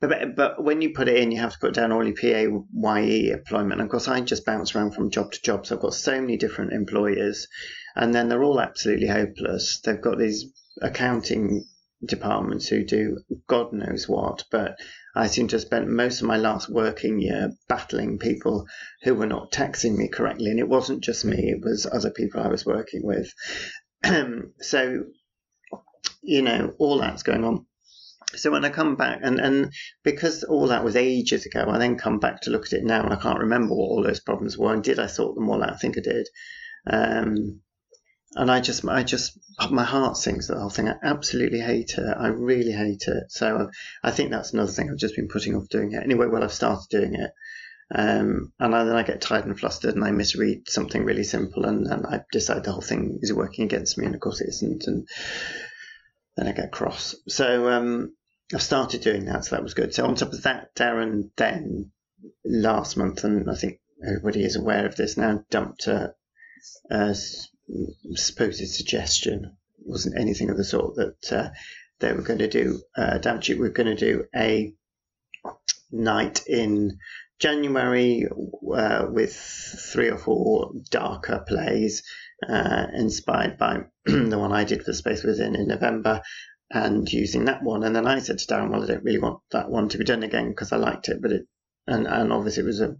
But, 0.00 0.36
but 0.36 0.62
when 0.62 0.80
you 0.80 0.94
put 0.94 1.08
it 1.08 1.18
in, 1.18 1.30
you 1.30 1.40
have 1.40 1.52
to 1.52 1.58
put 1.58 1.74
down 1.74 1.92
all 1.92 2.04
your 2.04 2.14
PAYE 2.14 3.30
employment. 3.30 3.74
And 3.74 3.82
of 3.82 3.88
course, 3.90 4.08
I 4.08 4.20
just 4.22 4.46
bounce 4.46 4.74
around 4.74 4.94
from 4.94 5.10
job 5.10 5.32
to 5.32 5.42
job. 5.42 5.66
So 5.66 5.76
I've 5.76 5.82
got 5.82 5.94
so 5.94 6.20
many 6.20 6.38
different 6.38 6.72
employers, 6.72 7.46
and 7.94 8.14
then 8.14 8.28
they're 8.28 8.42
all 8.42 8.60
absolutely 8.60 9.08
hopeless. 9.08 9.80
They've 9.84 10.00
got 10.00 10.18
these 10.18 10.46
accounting 10.80 11.64
departments 12.04 12.68
who 12.68 12.84
do 12.84 13.18
God 13.48 13.72
knows 13.72 14.08
what, 14.08 14.44
but 14.50 14.78
I 15.14 15.26
seem 15.26 15.48
to 15.48 15.56
have 15.56 15.62
spent 15.62 15.88
most 15.88 16.20
of 16.20 16.28
my 16.28 16.36
last 16.36 16.70
working 16.70 17.20
year 17.20 17.50
battling 17.68 18.18
people 18.18 18.66
who 19.02 19.14
were 19.14 19.26
not 19.26 19.50
taxing 19.50 19.98
me 19.98 20.08
correctly. 20.08 20.50
And 20.50 20.60
it 20.60 20.68
wasn't 20.68 21.02
just 21.02 21.24
me, 21.24 21.50
it 21.50 21.60
was 21.60 21.86
other 21.86 22.10
people 22.10 22.40
I 22.40 22.48
was 22.48 22.64
working 22.64 23.02
with. 23.04 23.32
so 24.60 25.04
you 26.22 26.42
know, 26.42 26.74
all 26.78 26.98
that's 26.98 27.22
going 27.22 27.44
on. 27.44 27.66
So 28.36 28.50
when 28.50 28.64
I 28.64 28.68
come 28.68 28.96
back, 28.96 29.20
and, 29.22 29.40
and 29.40 29.72
because 30.02 30.44
all 30.44 30.68
that 30.68 30.84
was 30.84 30.96
ages 30.96 31.46
ago, 31.46 31.64
I 31.68 31.78
then 31.78 31.96
come 31.96 32.18
back 32.18 32.42
to 32.42 32.50
look 32.50 32.66
at 32.66 32.74
it 32.74 32.84
now, 32.84 33.02
and 33.02 33.12
I 33.12 33.16
can't 33.16 33.38
remember 33.38 33.74
what 33.74 33.88
all 33.88 34.02
those 34.02 34.20
problems 34.20 34.58
were. 34.58 34.74
And 34.74 34.84
did 34.84 34.98
I 34.98 35.06
sort 35.06 35.34
them 35.34 35.48
all 35.48 35.62
out? 35.62 35.72
I 35.72 35.76
think 35.76 35.96
I 35.96 36.02
did. 36.02 36.28
Um, 36.86 37.60
and 38.34 38.50
I 38.50 38.60
just, 38.60 38.86
I 38.86 39.02
just, 39.02 39.38
my 39.70 39.84
heart 39.84 40.18
sinks 40.18 40.48
the 40.48 40.58
whole 40.58 40.68
thing. 40.68 40.88
I 40.88 40.96
absolutely 41.02 41.60
hate 41.60 41.94
it. 41.96 42.16
I 42.16 42.28
really 42.28 42.72
hate 42.72 43.04
it. 43.06 43.32
So 43.32 43.70
I 44.02 44.10
think 44.10 44.30
that's 44.30 44.52
another 44.52 44.70
thing 44.70 44.90
I've 44.90 44.98
just 44.98 45.16
been 45.16 45.28
putting 45.28 45.56
off 45.56 45.68
doing 45.70 45.92
it. 45.92 46.02
Anyway, 46.02 46.26
well, 46.26 46.44
I've 46.44 46.52
started 46.52 46.86
doing 46.90 47.14
it. 47.14 47.30
Um, 47.90 48.52
and 48.60 48.74
then 48.74 48.90
I 48.90 49.02
get 49.02 49.22
tired 49.22 49.46
and 49.46 49.58
flustered 49.58 49.94
and 49.94 50.04
I 50.04 50.10
misread 50.10 50.68
something 50.68 51.04
really 51.04 51.24
simple 51.24 51.64
and, 51.64 51.86
and 51.86 52.04
I 52.04 52.20
decide 52.30 52.64
the 52.64 52.72
whole 52.72 52.82
thing 52.82 53.18
is 53.22 53.32
working 53.32 53.64
against 53.64 53.96
me 53.96 54.04
and 54.04 54.14
of 54.14 54.20
course 54.20 54.42
it 54.42 54.50
isn't. 54.50 54.84
And 54.86 55.08
then 56.38 56.46
I 56.46 56.52
get 56.52 56.70
cross. 56.70 57.16
So 57.26 57.68
um, 57.68 58.14
I've 58.54 58.62
started 58.62 59.00
doing 59.00 59.24
that, 59.24 59.44
so 59.44 59.56
that 59.56 59.62
was 59.62 59.74
good. 59.74 59.92
So 59.92 60.06
on 60.06 60.14
top 60.14 60.32
of 60.32 60.42
that, 60.44 60.74
Darren 60.76 61.30
then 61.36 61.90
last 62.44 62.96
month, 62.96 63.24
and 63.24 63.50
I 63.50 63.56
think 63.56 63.80
everybody 64.06 64.44
is 64.44 64.54
aware 64.54 64.86
of 64.86 64.94
this 64.94 65.16
now, 65.16 65.44
dumped 65.50 65.88
a, 65.88 66.14
a 66.90 67.14
supposed 68.14 68.66
suggestion. 68.68 69.56
It 69.80 69.86
wasn't 69.86 70.18
anything 70.18 70.48
of 70.50 70.56
the 70.56 70.64
sort 70.64 70.94
that 70.94 71.32
uh, 71.32 71.50
they 71.98 72.12
were 72.12 72.22
going 72.22 72.38
to 72.38 72.48
do. 72.48 72.82
Uh, 72.96 73.18
were 73.58 73.70
going 73.70 73.96
to 73.96 73.96
do 73.96 74.24
a 74.34 74.72
night 75.90 76.46
in 76.46 76.98
January 77.40 78.28
uh, 78.74 79.06
with 79.10 79.34
three 79.34 80.08
or 80.08 80.18
four 80.18 80.70
darker 80.90 81.44
plays 81.48 82.04
uh, 82.46 82.86
inspired 82.94 83.58
by 83.58 83.84
the 84.04 84.38
one 84.38 84.52
I 84.52 84.64
did 84.64 84.84
for 84.84 84.92
Space 84.92 85.24
Within 85.24 85.54
in 85.54 85.68
November 85.68 86.22
and 86.70 87.10
using 87.10 87.46
that 87.46 87.62
one. 87.62 87.82
And 87.82 87.96
then 87.96 88.06
I 88.06 88.18
said 88.18 88.38
to 88.38 88.46
Darren, 88.46 88.70
well, 88.70 88.82
I 88.82 88.86
don't 88.86 89.04
really 89.04 89.18
want 89.18 89.40
that 89.52 89.70
one 89.70 89.88
to 89.90 89.98
be 89.98 90.04
done 90.04 90.22
again 90.22 90.50
because 90.50 90.72
I 90.72 90.76
liked 90.76 91.08
it, 91.08 91.22
but 91.22 91.32
it, 91.32 91.46
and, 91.86 92.06
and 92.06 92.32
obviously 92.32 92.62
it 92.62 92.66
was 92.66 92.80
a, 92.80 92.96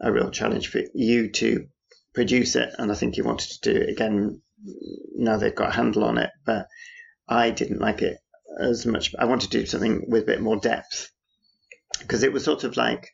a 0.00 0.12
real 0.12 0.30
challenge 0.30 0.68
for 0.68 0.80
you 0.94 1.30
to 1.32 1.66
produce 2.14 2.54
it. 2.54 2.70
And 2.78 2.92
I 2.92 2.94
think 2.94 3.16
you 3.16 3.24
wanted 3.24 3.50
to 3.50 3.72
do 3.72 3.80
it 3.80 3.90
again 3.90 4.40
now 5.14 5.36
they've 5.36 5.54
got 5.54 5.70
a 5.70 5.76
handle 5.76 6.04
on 6.04 6.18
it, 6.18 6.30
but 6.44 6.66
I 7.28 7.50
didn't 7.50 7.80
like 7.80 8.02
it 8.02 8.18
as 8.60 8.86
much. 8.86 9.14
I 9.18 9.26
wanted 9.26 9.50
to 9.50 9.60
do 9.60 9.66
something 9.66 10.04
with 10.08 10.24
a 10.24 10.26
bit 10.26 10.40
more 10.40 10.56
depth 10.56 11.10
because 12.00 12.22
it 12.22 12.32
was 12.32 12.44
sort 12.44 12.64
of 12.64 12.76
like 12.76 13.08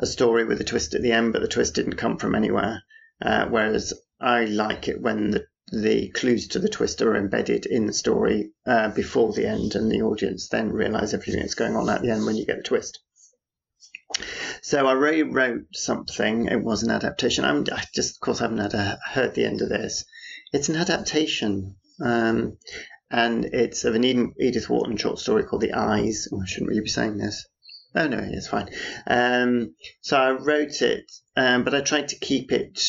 a 0.00 0.06
story 0.06 0.44
with 0.44 0.60
a 0.60 0.64
twist 0.64 0.94
at 0.94 1.02
the 1.02 1.12
end, 1.12 1.32
but 1.32 1.42
the 1.42 1.48
twist 1.48 1.74
didn't 1.74 1.96
come 1.96 2.18
from 2.18 2.34
anywhere. 2.34 2.82
Uh, 3.20 3.46
whereas 3.46 3.94
I 4.20 4.44
like 4.44 4.88
it 4.88 5.00
when 5.00 5.30
the 5.30 5.46
the 5.70 6.08
clues 6.08 6.48
to 6.48 6.58
the 6.58 6.68
twist 6.68 7.02
are 7.02 7.14
embedded 7.14 7.66
in 7.66 7.86
the 7.86 7.92
story 7.92 8.52
uh, 8.64 8.88
before 8.88 9.32
the 9.32 9.46
end, 9.46 9.74
and 9.74 9.90
the 9.90 10.00
audience 10.00 10.48
then 10.48 10.72
realise 10.72 11.12
everything 11.12 11.40
that's 11.40 11.54
going 11.54 11.76
on 11.76 11.90
at 11.90 12.00
the 12.00 12.10
end 12.10 12.24
when 12.24 12.36
you 12.36 12.46
get 12.46 12.56
the 12.56 12.62
twist. 12.62 13.00
So 14.62 14.86
I 14.86 14.92
rewrote 14.92 15.66
something. 15.74 16.46
It 16.46 16.62
was 16.62 16.82
an 16.82 16.90
adaptation. 16.90 17.44
I'm 17.44 17.64
I 17.70 17.84
just, 17.94 18.16
of 18.16 18.20
course, 18.20 18.40
I 18.40 18.44
haven't 18.44 18.58
had 18.58 18.74
a, 18.74 18.98
heard 19.04 19.34
the 19.34 19.44
end 19.44 19.60
of 19.60 19.68
this. 19.68 20.04
It's 20.52 20.70
an 20.70 20.76
adaptation, 20.76 21.76
um, 22.02 22.56
and 23.10 23.44
it's 23.44 23.84
of 23.84 23.94
an 23.94 24.04
Edith 24.04 24.70
Wharton 24.70 24.96
short 24.96 25.18
story 25.18 25.44
called 25.44 25.62
The 25.62 25.74
Eyes. 25.74 26.28
Oh, 26.32 26.40
I 26.40 26.46
shouldn't 26.46 26.70
really 26.70 26.80
be 26.80 26.88
saying 26.88 27.18
this. 27.18 27.46
Oh 27.94 28.08
no, 28.08 28.18
it's 28.18 28.48
fine. 28.48 28.70
Um, 29.06 29.74
so 30.00 30.16
I 30.16 30.30
wrote 30.30 30.82
it, 30.82 31.10
um, 31.36 31.64
but 31.64 31.74
I 31.74 31.82
tried 31.82 32.08
to 32.08 32.18
keep 32.18 32.52
it 32.52 32.80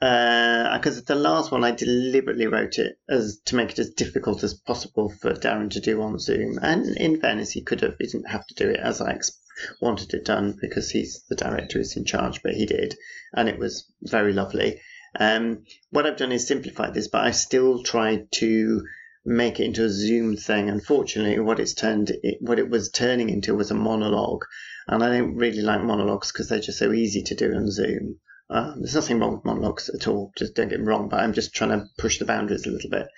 because 0.00 0.98
uh, 0.98 1.02
the 1.06 1.16
last 1.16 1.50
one 1.50 1.64
I 1.64 1.72
deliberately 1.72 2.46
wrote 2.46 2.78
it 2.78 2.98
as 3.08 3.40
to 3.46 3.56
make 3.56 3.72
it 3.72 3.80
as 3.80 3.90
difficult 3.90 4.44
as 4.44 4.54
possible 4.54 5.08
for 5.10 5.32
Darren 5.32 5.70
to 5.70 5.80
do 5.80 6.00
on 6.02 6.18
Zoom. 6.20 6.58
And 6.62 6.96
in 6.96 7.20
fairness, 7.20 7.50
he 7.50 7.62
could 7.62 7.80
have, 7.80 7.96
he 7.98 8.06
didn't 8.06 8.30
have 8.30 8.46
to 8.46 8.54
do 8.54 8.70
it 8.70 8.78
as 8.78 9.00
I 9.00 9.14
ex- 9.14 9.40
wanted 9.80 10.14
it 10.14 10.24
done 10.24 10.56
because 10.60 10.90
he's 10.90 11.24
the 11.28 11.34
director 11.34 11.78
who's 11.78 11.96
in 11.96 12.04
charge, 12.04 12.42
but 12.44 12.54
he 12.54 12.64
did, 12.64 12.94
and 13.34 13.48
it 13.48 13.58
was 13.58 13.90
very 14.02 14.32
lovely. 14.32 14.80
Um, 15.18 15.64
what 15.90 16.06
I've 16.06 16.16
done 16.16 16.32
is 16.32 16.46
simplify 16.46 16.90
this, 16.90 17.08
but 17.08 17.24
I 17.24 17.32
still 17.32 17.82
tried 17.82 18.30
to 18.32 18.84
make 19.24 19.58
it 19.58 19.64
into 19.64 19.84
a 19.84 19.90
Zoom 19.90 20.36
thing. 20.36 20.70
Unfortunately, 20.70 21.40
what 21.40 21.58
it's 21.58 21.74
turned, 21.74 22.10
it, 22.22 22.38
what 22.40 22.60
it 22.60 22.70
was 22.70 22.90
turning 22.90 23.30
into 23.30 23.54
was 23.54 23.72
a 23.72 23.74
monologue, 23.74 24.44
and 24.86 25.02
I 25.02 25.08
don't 25.08 25.34
really 25.34 25.62
like 25.62 25.82
monologues 25.82 26.30
because 26.30 26.48
they're 26.48 26.60
just 26.60 26.78
so 26.78 26.92
easy 26.92 27.22
to 27.24 27.34
do 27.34 27.52
on 27.54 27.68
Zoom. 27.70 28.20
Uh, 28.50 28.72
there's 28.76 28.94
nothing 28.94 29.18
wrong 29.20 29.34
with 29.36 29.44
monologues 29.44 29.90
at 29.90 30.08
all. 30.08 30.32
Just 30.36 30.54
don't 30.54 30.68
get 30.68 30.80
me 30.80 30.86
wrong, 30.86 31.08
but 31.08 31.20
I'm 31.20 31.34
just 31.34 31.54
trying 31.54 31.70
to 31.70 31.86
push 31.98 32.18
the 32.18 32.24
boundaries 32.24 32.66
a 32.66 32.70
little 32.70 32.90
bit. 32.90 33.08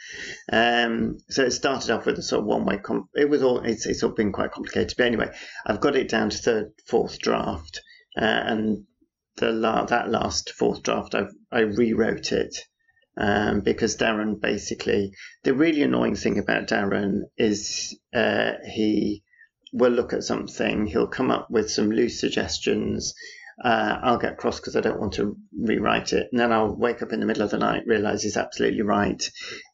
Um, 0.52 1.18
so 1.28 1.44
it 1.44 1.52
started 1.52 1.90
off 1.90 2.04
with 2.06 2.18
a 2.18 2.22
sort 2.22 2.40
of 2.40 2.46
one 2.46 2.64
way. 2.64 2.78
Com- 2.78 3.08
it 3.14 3.28
was 3.28 3.42
all 3.42 3.60
it's, 3.60 3.86
it's 3.86 4.02
all 4.02 4.10
been 4.10 4.32
quite 4.32 4.50
complicated, 4.50 4.94
but 4.96 5.06
anyway, 5.06 5.30
I've 5.64 5.80
got 5.80 5.94
it 5.94 6.08
down 6.08 6.30
to 6.30 6.38
third, 6.38 6.72
fourth 6.86 7.20
draft, 7.20 7.80
uh, 8.20 8.24
and 8.24 8.84
the 9.36 9.52
la- 9.52 9.84
that 9.84 10.10
last 10.10 10.50
fourth 10.50 10.82
draft, 10.82 11.14
I 11.14 11.26
I 11.52 11.60
rewrote 11.60 12.32
it 12.32 12.56
um, 13.16 13.60
because 13.60 13.96
Darren 13.96 14.40
basically 14.40 15.12
the 15.44 15.54
really 15.54 15.82
annoying 15.82 16.16
thing 16.16 16.38
about 16.38 16.68
Darren 16.68 17.22
is 17.36 17.98
uh, 18.14 18.52
he 18.64 19.22
will 19.72 19.92
look 19.92 20.12
at 20.12 20.24
something, 20.24 20.86
he'll 20.86 21.06
come 21.06 21.30
up 21.30 21.48
with 21.50 21.70
some 21.70 21.90
loose 21.90 22.18
suggestions. 22.20 23.14
Uh, 23.62 23.98
I'll 24.02 24.18
get 24.18 24.38
cross 24.38 24.58
because 24.58 24.74
I 24.74 24.80
don't 24.80 25.00
want 25.00 25.14
to 25.14 25.36
rewrite 25.58 26.14
it. 26.14 26.28
And 26.32 26.40
then 26.40 26.50
I'll 26.52 26.74
wake 26.74 27.02
up 27.02 27.12
in 27.12 27.20
the 27.20 27.26
middle 27.26 27.42
of 27.42 27.50
the 27.50 27.58
night, 27.58 27.86
realize 27.86 28.22
he's 28.22 28.38
absolutely 28.38 28.82
right. 28.82 29.22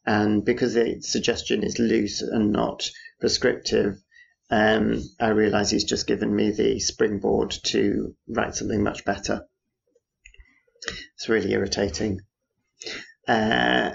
And 0.04 0.44
because 0.44 0.74
the 0.74 1.00
suggestion 1.00 1.62
is 1.62 1.78
loose 1.78 2.20
and 2.20 2.52
not 2.52 2.90
prescriptive, 3.20 3.98
um, 4.50 5.02
I 5.20 5.28
realize 5.28 5.70
he's 5.70 5.84
just 5.84 6.06
given 6.06 6.34
me 6.34 6.50
the 6.50 6.80
springboard 6.80 7.54
to 7.66 8.16
write 8.28 8.56
something 8.56 8.82
much 8.82 9.04
better. 9.04 9.46
It's 11.14 11.28
really 11.28 11.52
irritating. 11.52 12.20
Uh, 13.26 13.92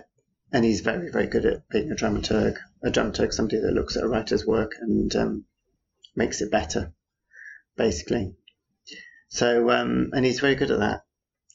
and 0.54 0.66
he's 0.66 0.82
very, 0.82 1.10
very 1.10 1.28
good 1.28 1.46
at 1.46 1.70
being 1.70 1.92
a 1.92 1.96
dramaturg. 1.96 2.58
A 2.84 2.92
dramaturg, 2.92 3.34
somebody 3.34 3.62
that 3.62 3.74
looks 3.74 3.96
at 3.96 4.04
a 4.04 4.08
writer's 4.08 4.46
work 4.46 4.74
and 4.80 5.16
um, 5.16 5.46
makes 6.16 6.42
it 6.42 6.52
better, 6.52 6.94
basically. 7.78 8.36
So, 9.32 9.70
um, 9.70 10.12
and 10.14 10.26
he's 10.26 10.42
very 10.42 10.56
good 10.56 10.72
at 10.72 10.80
that. 10.80 11.06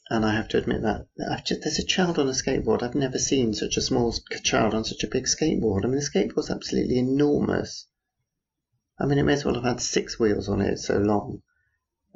And 0.09 0.25
I 0.25 0.33
have 0.33 0.47
to 0.49 0.57
admit 0.57 0.81
that 0.81 1.07
just, 1.45 1.61
there's 1.61 1.79
a 1.79 1.85
child 1.85 2.17
on 2.17 2.27
a 2.27 2.31
skateboard. 2.31 2.81
I've 2.81 2.95
never 2.95 3.19
seen 3.19 3.53
such 3.53 3.77
a 3.77 3.81
small 3.81 4.13
child 4.43 4.73
on 4.73 4.83
such 4.83 5.03
a 5.03 5.07
big 5.07 5.25
skateboard. 5.25 5.83
I 5.83 5.87
mean, 5.87 5.99
the 5.99 6.01
skateboard's 6.01 6.49
absolutely 6.49 6.97
enormous. 6.97 7.87
I 8.99 9.05
mean, 9.05 9.19
it 9.19 9.23
may 9.23 9.33
as 9.33 9.45
well 9.45 9.55
have 9.55 9.63
had 9.63 9.81
six 9.81 10.17
wheels 10.17 10.49
on 10.49 10.61
it. 10.61 10.71
It's 10.71 10.87
so 10.87 10.97
long. 10.97 11.43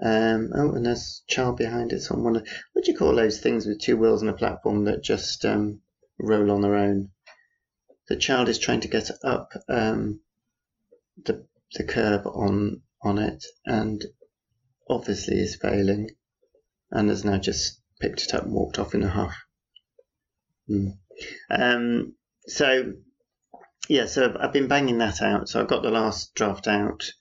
Um, 0.02 0.52
oh, 0.56 0.74
and 0.74 0.86
there's 0.86 1.22
a 1.30 1.32
child 1.32 1.58
behind 1.58 1.94
it. 1.94 2.02
So 2.02 2.16
what 2.16 2.44
do 2.84 2.92
you 2.92 2.98
call 2.98 3.14
those 3.14 3.40
things 3.40 3.68
with 3.68 3.82
two 3.82 3.98
wheels 3.98 4.22
and 4.22 4.32
a 4.32 4.34
platform 4.34 4.86
that 4.86 5.04
just 5.04 5.46
um, 5.46 5.82
roll 6.18 6.50
on 6.50 6.62
their 6.62 6.76
own? 6.76 7.12
The 8.08 8.16
child 8.16 8.50
is 8.50 8.58
trying 8.58 8.82
to 8.82 8.88
get 8.88 9.12
up 9.24 9.52
um, 9.70 10.22
the 11.24 11.46
the 11.76 11.84
curb 11.84 12.26
on 12.26 12.82
on 13.04 13.20
it, 13.20 13.46
and 13.66 14.04
obviously 14.92 15.38
is 15.38 15.56
failing, 15.56 16.10
and 16.92 17.10
has 17.10 17.26
now 17.26 17.38
just 17.38 17.82
picked 18.00 18.24
it 18.24 18.34
up 18.34 18.44
and 18.44 18.54
walked 18.54 18.80
off 18.80 18.94
in 18.94 19.04
a 19.04 19.10
huff. 19.10 19.36
Mm. 20.70 20.98
Um, 21.50 22.14
so 22.48 22.94
yeah, 23.88 24.06
so 24.06 24.36
I've 24.40 24.54
been 24.54 24.68
banging 24.68 25.00
that 25.00 25.22
out. 25.22 25.50
So 25.50 25.62
I 25.62 25.66
got 25.66 25.84
the 25.84 25.92
last 25.92 26.34
draft 26.36 26.68
out 26.68 27.12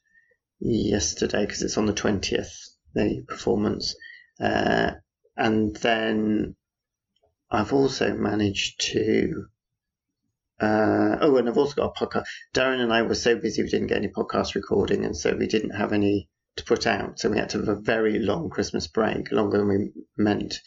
yesterday 0.60 1.44
because 1.44 1.62
it's 1.62 1.78
on 1.78 1.86
the 1.86 1.92
20th, 1.92 2.52
the 2.94 3.24
performance. 3.26 3.94
Uh, 4.40 4.92
and 5.36 5.74
then 5.76 6.54
I've 7.50 7.72
also 7.72 8.14
managed 8.14 8.80
to. 8.92 9.46
Uh, 10.60 11.16
oh, 11.22 11.36
and 11.38 11.48
I've 11.48 11.58
also 11.58 11.74
got 11.74 11.96
a 11.96 12.04
podcast. 12.04 12.24
Darren 12.54 12.80
and 12.80 12.92
I 12.92 13.02
were 13.02 13.14
so 13.14 13.36
busy 13.36 13.62
we 13.62 13.70
didn't 13.70 13.88
get 13.88 13.96
any 13.96 14.08
podcast 14.08 14.54
recording, 14.54 15.04
and 15.04 15.16
so 15.16 15.34
we 15.34 15.46
didn't 15.46 15.70
have 15.70 15.92
any 15.92 16.28
to 16.56 16.64
put 16.64 16.86
out. 16.86 17.18
So 17.18 17.30
we 17.30 17.38
had 17.38 17.50
to 17.50 17.58
have 17.58 17.68
a 17.68 17.80
very 17.80 18.18
long 18.18 18.50
Christmas 18.50 18.86
break, 18.86 19.30
longer 19.32 19.58
than 19.58 19.68
we 19.68 19.92
meant. 20.16 20.60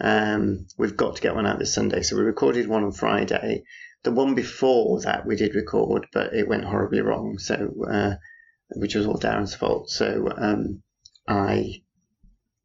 Um, 0.00 0.66
we've 0.78 0.96
got 0.96 1.16
to 1.16 1.22
get 1.22 1.34
one 1.34 1.46
out 1.46 1.58
this 1.58 1.74
Sunday. 1.74 2.02
So 2.02 2.16
we 2.16 2.22
recorded 2.22 2.68
one 2.68 2.84
on 2.84 2.92
Friday. 2.92 3.64
The 4.02 4.12
one 4.12 4.34
before 4.34 5.00
that 5.02 5.26
we 5.26 5.36
did 5.36 5.54
record, 5.54 6.06
but 6.12 6.34
it 6.34 6.48
went 6.48 6.64
horribly 6.64 7.00
wrong. 7.00 7.38
So 7.38 7.72
uh, 7.88 8.14
which 8.76 8.94
was 8.94 9.06
all 9.06 9.18
Darren's 9.18 9.54
fault. 9.54 9.90
So 9.90 10.28
um, 10.36 10.82
I, 11.28 11.82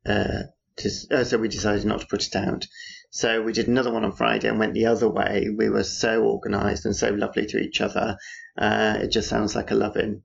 uh, 0.05 0.43
just, 0.79 1.11
uh, 1.11 1.23
so 1.23 1.37
we 1.37 1.47
decided 1.47 1.85
not 1.85 2.01
to 2.01 2.07
put 2.07 2.25
it 2.25 2.35
out. 2.35 2.65
So 3.09 3.41
we 3.41 3.53
did 3.53 3.67
another 3.67 3.91
one 3.91 4.03
on 4.03 4.11
Friday 4.11 4.47
and 4.47 4.59
went 4.59 4.73
the 4.73 4.87
other 4.87 5.09
way. 5.09 5.47
We 5.55 5.69
were 5.69 5.83
so 5.83 6.23
organised 6.23 6.85
and 6.85 6.95
so 6.95 7.09
lovely 7.09 7.45
to 7.47 7.59
each 7.59 7.81
other. 7.81 8.17
Uh, 8.57 8.97
it 9.01 9.11
just 9.11 9.29
sounds 9.29 9.55
like 9.55 9.71
a 9.71 9.75
loving, 9.75 10.23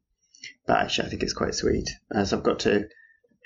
but 0.67 0.79
actually 0.79 1.07
I 1.07 1.11
think 1.11 1.23
it's 1.23 1.33
quite 1.33 1.55
sweet. 1.55 1.89
Uh, 2.15 2.25
so 2.25 2.37
I've 2.37 2.45
got 2.45 2.61
to 2.61 2.89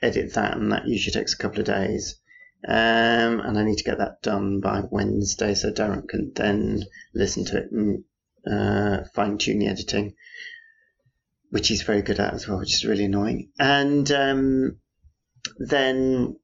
edit 0.02 0.34
that, 0.34 0.56
and 0.56 0.72
that 0.72 0.86
usually 0.86 1.12
takes 1.12 1.34
a 1.34 1.38
couple 1.38 1.60
of 1.60 1.66
days. 1.66 2.16
Um, 2.66 3.40
and 3.40 3.58
I 3.58 3.64
need 3.64 3.78
to 3.78 3.84
get 3.84 3.98
that 3.98 4.22
done 4.22 4.60
by 4.60 4.82
Wednesday 4.90 5.54
so 5.54 5.70
Darren 5.70 6.08
can 6.08 6.32
then 6.34 6.84
listen 7.14 7.44
to 7.46 7.58
it 7.58 7.70
and 7.70 8.04
uh, 8.50 9.04
fine 9.14 9.38
tune 9.38 9.58
the 9.58 9.68
editing 9.68 10.14
which 11.50 11.68
he's 11.68 11.82
very 11.82 12.02
good 12.02 12.20
at 12.20 12.34
as 12.34 12.48
well, 12.48 12.58
which 12.58 12.74
is 12.74 12.84
really 12.84 13.04
annoying. 13.04 13.50
And 13.58 14.10
um, 14.10 14.78
then 15.58 16.38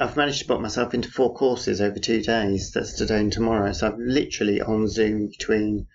I've 0.00 0.16
managed 0.16 0.40
to 0.40 0.46
put 0.46 0.60
myself 0.60 0.94
into 0.94 1.10
four 1.10 1.34
courses 1.34 1.80
over 1.80 1.98
two 1.98 2.22
days. 2.22 2.72
That's 2.72 2.94
today 2.94 3.20
and 3.20 3.32
tomorrow. 3.32 3.72
So 3.72 3.88
I'm 3.88 4.00
literally 4.00 4.60
on 4.60 4.88
Zoom 4.88 5.28
between 5.28 5.86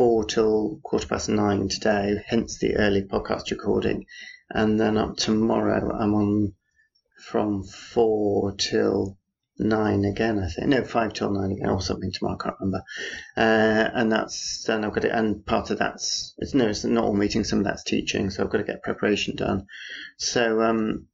four 0.00 0.24
till 0.24 0.80
quarter 0.82 1.06
past 1.06 1.28
nine 1.28 1.68
today, 1.68 2.16
hence 2.26 2.58
the 2.58 2.74
early 2.76 3.02
podcast 3.02 3.50
recording. 3.50 4.06
And 4.48 4.80
then 4.80 4.96
up 4.96 5.18
tomorrow, 5.18 5.94
I'm 5.94 6.14
on 6.14 6.54
from 7.18 7.64
four 7.64 8.52
till 8.52 9.18
nine 9.58 10.06
again, 10.06 10.38
I 10.38 10.48
think. 10.48 10.68
No, 10.68 10.84
five 10.84 11.12
till 11.12 11.30
nine 11.30 11.52
again, 11.52 11.68
or 11.68 11.82
something 11.82 12.10
tomorrow. 12.10 12.38
I 12.40 12.42
can't 12.42 12.56
remember. 12.60 12.82
Uh, 13.36 13.90
and 13.92 14.10
that's 14.10 14.64
then 14.64 14.86
I've 14.86 14.94
got 14.94 15.04
it. 15.04 15.12
And 15.12 15.44
part 15.44 15.68
of 15.68 15.78
that's 15.78 16.32
it's 16.38 16.54
no, 16.54 16.68
it's 16.68 16.82
not 16.82 17.04
all 17.04 17.12
meetings. 17.12 17.50
Some 17.50 17.58
of 17.58 17.66
that's 17.66 17.84
teaching, 17.84 18.30
so 18.30 18.42
I've 18.42 18.50
got 18.50 18.56
to 18.56 18.64
get 18.64 18.82
preparation 18.82 19.36
done. 19.36 19.66
So 20.16 20.62
um, 20.62 21.08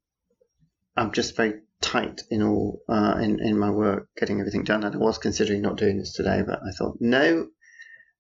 I'm 0.96 1.10
just 1.10 1.36
very 1.36 1.54
tight 1.80 2.22
in 2.30 2.40
all 2.40 2.82
uh, 2.88 3.18
in 3.20 3.40
in 3.40 3.58
my 3.58 3.70
work, 3.70 4.10
getting 4.16 4.38
everything 4.38 4.62
done. 4.62 4.84
And 4.84 4.94
I 4.94 4.98
was 4.98 5.18
considering 5.18 5.62
not 5.62 5.76
doing 5.76 5.98
this 5.98 6.12
today, 6.12 6.44
but 6.46 6.60
I 6.64 6.70
thought 6.70 6.98
no. 7.00 7.48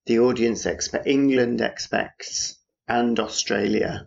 The 0.06 0.20
audience 0.20 0.66
expect 0.66 1.06
England 1.06 1.60
expects 1.60 2.56
and 2.86 3.18
Australia 3.18 4.06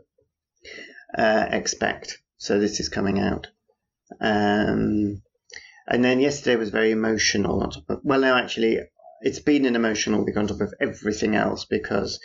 uh, 1.18 1.48
expect. 1.52 2.20
So 2.38 2.58
this 2.58 2.80
is 2.80 2.88
coming 2.88 3.20
out. 3.20 3.48
Um, 4.22 5.22
and 5.88 6.04
then 6.04 6.22
yesterday 6.22 6.56
was 6.56 6.70
very 6.70 6.92
emotional. 6.92 7.64
Of, 7.64 8.00
well, 8.04 8.22
no, 8.22 8.38
actually, 8.38 8.80
it's 9.22 9.40
been 9.40 9.66
an 9.66 9.76
emotional 9.76 10.24
week 10.24 10.38
on 10.38 10.48
top 10.48 10.62
of 10.62 10.74
everything 10.80 11.36
else 11.36 11.66
because 11.66 12.20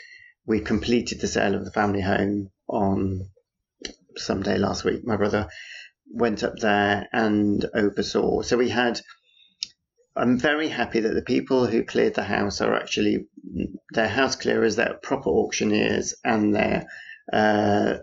we 0.47 0.61
completed 0.61 1.21
the 1.21 1.27
sale 1.27 1.55
of 1.55 1.65
the 1.65 1.73
family 1.73 2.01
home 2.01 2.51
on 2.69 3.29
some 4.17 4.43
day 4.43 4.57
last 4.57 4.85
week. 4.85 5.05
My 5.05 5.17
brother 5.17 5.49
went 6.07 6.45
up 6.45 6.59
there 6.59 7.09
and 7.13 7.65
oversaw. 7.75 8.43
So 8.43 8.57
we 8.57 8.69
had. 8.69 9.01
I'm 10.17 10.39
very 10.39 10.69
happy 10.69 11.01
that 11.01 11.15
the 11.15 11.23
people 11.23 11.67
who 11.67 11.85
cleared 11.85 12.15
the 12.15 12.23
house 12.23 12.61
are 12.61 12.75
actually 12.75 13.27
they're 13.93 14.09
house 14.09 14.37
clearers, 14.37 14.77
they're 14.77 14.99
proper 15.03 15.31
auctioneers, 15.31 16.15
and 16.25 16.55
they're 16.55 16.87
uh, 17.33 17.99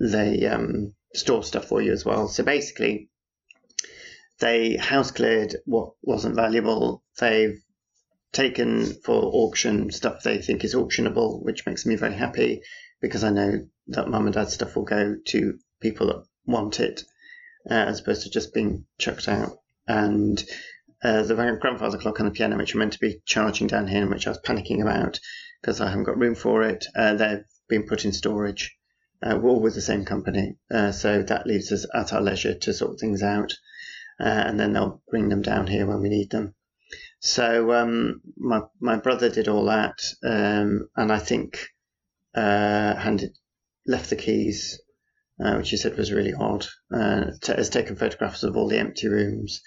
they 0.00 0.46
um, 0.46 0.94
store 1.14 1.42
stuff 1.42 1.66
for 1.66 1.82
you 1.82 1.92
as 1.92 2.04
well. 2.04 2.28
So 2.28 2.42
basically, 2.42 3.10
they 4.38 4.76
house 4.76 5.10
cleared 5.10 5.56
what 5.66 5.92
wasn't 6.02 6.36
valuable. 6.36 7.02
They've 7.18 7.60
taken 8.32 8.86
for 8.86 9.22
auction 9.22 9.90
stuff 9.90 10.22
they 10.22 10.38
think 10.38 10.64
is 10.64 10.74
auctionable, 10.74 11.44
which 11.44 11.66
makes 11.66 11.84
me 11.84 11.96
very 11.96 12.14
happy 12.14 12.62
because 13.00 13.24
I 13.24 13.30
know 13.30 13.66
that 13.88 14.08
mum 14.08 14.26
and 14.26 14.34
dad's 14.34 14.54
stuff 14.54 14.74
will 14.74 14.84
go 14.84 15.16
to 15.26 15.58
people 15.80 16.06
that 16.06 16.24
want 16.46 16.80
it 16.80 17.02
uh, 17.70 17.74
as 17.74 18.00
opposed 18.00 18.22
to 18.22 18.30
just 18.30 18.54
being 18.54 18.86
chucked 18.98 19.28
out. 19.28 19.58
And 19.86 20.42
uh, 21.02 21.22
the 21.22 21.34
grandfather 21.34 21.98
clock 21.98 22.20
on 22.20 22.26
the 22.26 22.32
piano, 22.32 22.56
which 22.56 22.74
are 22.74 22.78
meant 22.78 22.92
to 22.92 23.00
be 23.00 23.20
charging 23.24 23.66
down 23.66 23.88
here, 23.88 24.08
which 24.08 24.26
I 24.26 24.30
was 24.30 24.40
panicking 24.40 24.82
about 24.82 25.18
because 25.60 25.80
I 25.80 25.88
haven't 25.88 26.04
got 26.04 26.18
room 26.18 26.34
for 26.34 26.62
it, 26.64 26.84
uh, 26.96 27.14
they've 27.14 27.44
been 27.68 27.86
put 27.86 28.04
in 28.04 28.12
storage. 28.12 28.76
Uh, 29.24 29.38
all 29.38 29.60
with 29.60 29.76
the 29.76 29.80
same 29.80 30.04
company, 30.04 30.56
uh, 30.68 30.90
so 30.90 31.22
that 31.22 31.46
leaves 31.46 31.70
us 31.70 31.86
at 31.94 32.12
our 32.12 32.20
leisure 32.20 32.54
to 32.54 32.74
sort 32.74 32.98
things 32.98 33.22
out, 33.22 33.52
uh, 34.18 34.24
and 34.24 34.58
then 34.58 34.72
they'll 34.72 35.00
bring 35.08 35.28
them 35.28 35.42
down 35.42 35.68
here 35.68 35.86
when 35.86 36.02
we 36.02 36.08
need 36.08 36.28
them. 36.30 36.52
So 37.20 37.72
um, 37.72 38.20
my 38.36 38.62
my 38.80 38.96
brother 38.96 39.28
did 39.28 39.46
all 39.46 39.66
that, 39.66 40.02
um, 40.24 40.88
and 40.96 41.12
I 41.12 41.20
think 41.20 41.68
handed 42.34 43.38
left 43.86 44.10
the 44.10 44.16
keys, 44.16 44.80
uh, 45.40 45.54
which 45.54 45.70
he 45.70 45.76
said 45.76 45.96
was 45.96 46.12
really 46.12 46.34
odd. 46.34 46.66
Uh, 46.92 47.26
t- 47.40 47.54
has 47.54 47.70
taken 47.70 47.94
photographs 47.94 48.42
of 48.42 48.56
all 48.56 48.68
the 48.68 48.78
empty 48.78 49.06
rooms, 49.06 49.62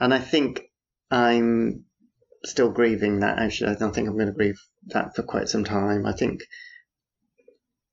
and 0.00 0.12
I 0.12 0.18
think 0.18 0.62
I'm 1.10 1.84
still 2.44 2.70
grieving 2.70 3.20
that. 3.20 3.38
Actually, 3.38 3.70
I 3.70 3.74
don't 3.74 3.94
think 3.94 4.08
I'm 4.08 4.16
going 4.16 4.26
to 4.26 4.32
grieve 4.32 4.60
that 4.86 5.14
for 5.16 5.22
quite 5.22 5.48
some 5.48 5.64
time. 5.64 6.06
I 6.06 6.12
think 6.12 6.42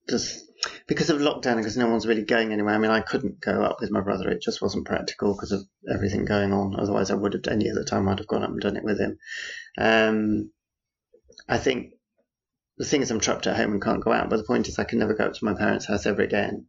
just 0.10 0.40
because 0.88 1.10
of 1.10 1.20
lockdown, 1.20 1.58
because 1.58 1.78
no 1.78 1.90
one's 1.90 2.08
really 2.08 2.24
going 2.24 2.52
anywhere. 2.52 2.76
I 2.76 2.78
mean, 2.78 2.92
I 2.92 3.02
couldn't 3.02 3.42
go 3.42 3.64
up 3.64 3.78
with 3.82 3.92
my 3.92 4.02
brother; 4.02 4.30
it 4.30 4.42
just 4.42 4.62
wasn't 4.62 4.86
practical 4.86 5.34
because 5.34 5.52
of 5.52 5.64
everything 5.92 6.26
going 6.26 6.54
on. 6.54 6.80
Otherwise, 6.80 7.12
I 7.12 7.16
would 7.16 7.34
have 7.34 7.48
any 7.48 7.70
other 7.70 7.84
time 7.84 8.08
I'd 8.08 8.20
have 8.20 8.28
gone 8.28 8.44
up 8.44 8.50
and 8.50 8.62
done 8.62 8.78
it 8.78 8.84
with 8.84 9.00
him. 9.00 9.18
Um, 9.78 10.52
I 11.48 11.58
think 11.58 11.94
the 12.78 12.86
thing 12.86 13.02
is, 13.02 13.12
I'm 13.12 13.20
trapped 13.20 13.48
at 13.48 13.56
home 13.56 13.74
and 13.74 13.82
can't 13.82 14.04
go 14.04 14.12
out. 14.12 14.30
But 14.30 14.38
the 14.38 14.44
point 14.44 14.68
is, 14.68 14.80
I 14.80 14.84
can 14.84 15.00
never 15.00 15.14
go 15.14 15.26
up 15.26 15.34
to 15.34 15.46
my 15.46 15.54
parents' 15.54 15.86
house 15.86 16.06
ever 16.06 16.22
again. 16.22 16.68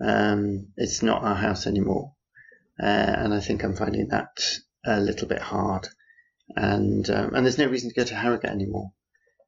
Um, 0.00 0.68
it's 0.76 1.02
not 1.02 1.22
our 1.22 1.34
house 1.34 1.66
anymore, 1.66 2.12
uh, 2.80 2.84
and 2.84 3.32
I 3.32 3.40
think 3.40 3.64
I'm 3.64 3.74
finding 3.76 4.08
that 4.08 4.28
a 4.86 5.00
little 5.00 5.28
bit 5.28 5.42
hard. 5.42 5.88
And 6.54 7.08
um, 7.10 7.34
and 7.34 7.44
there's 7.44 7.58
no 7.58 7.66
reason 7.66 7.90
to 7.90 7.94
go 7.94 8.04
to 8.04 8.14
Harrogate 8.14 8.50
anymore. 8.50 8.92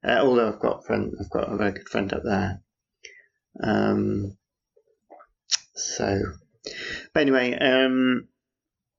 Uh, 0.04 0.18
although 0.20 0.48
I've 0.48 0.60
got 0.60 0.84
friend, 0.84 1.14
I've 1.20 1.30
got 1.30 1.52
a 1.52 1.56
very 1.56 1.72
good 1.72 1.88
friend 1.88 2.12
up 2.12 2.22
there. 2.24 2.60
Um, 3.62 4.36
so, 5.74 6.20
but 7.12 7.20
anyway, 7.20 7.54
um, 7.54 8.28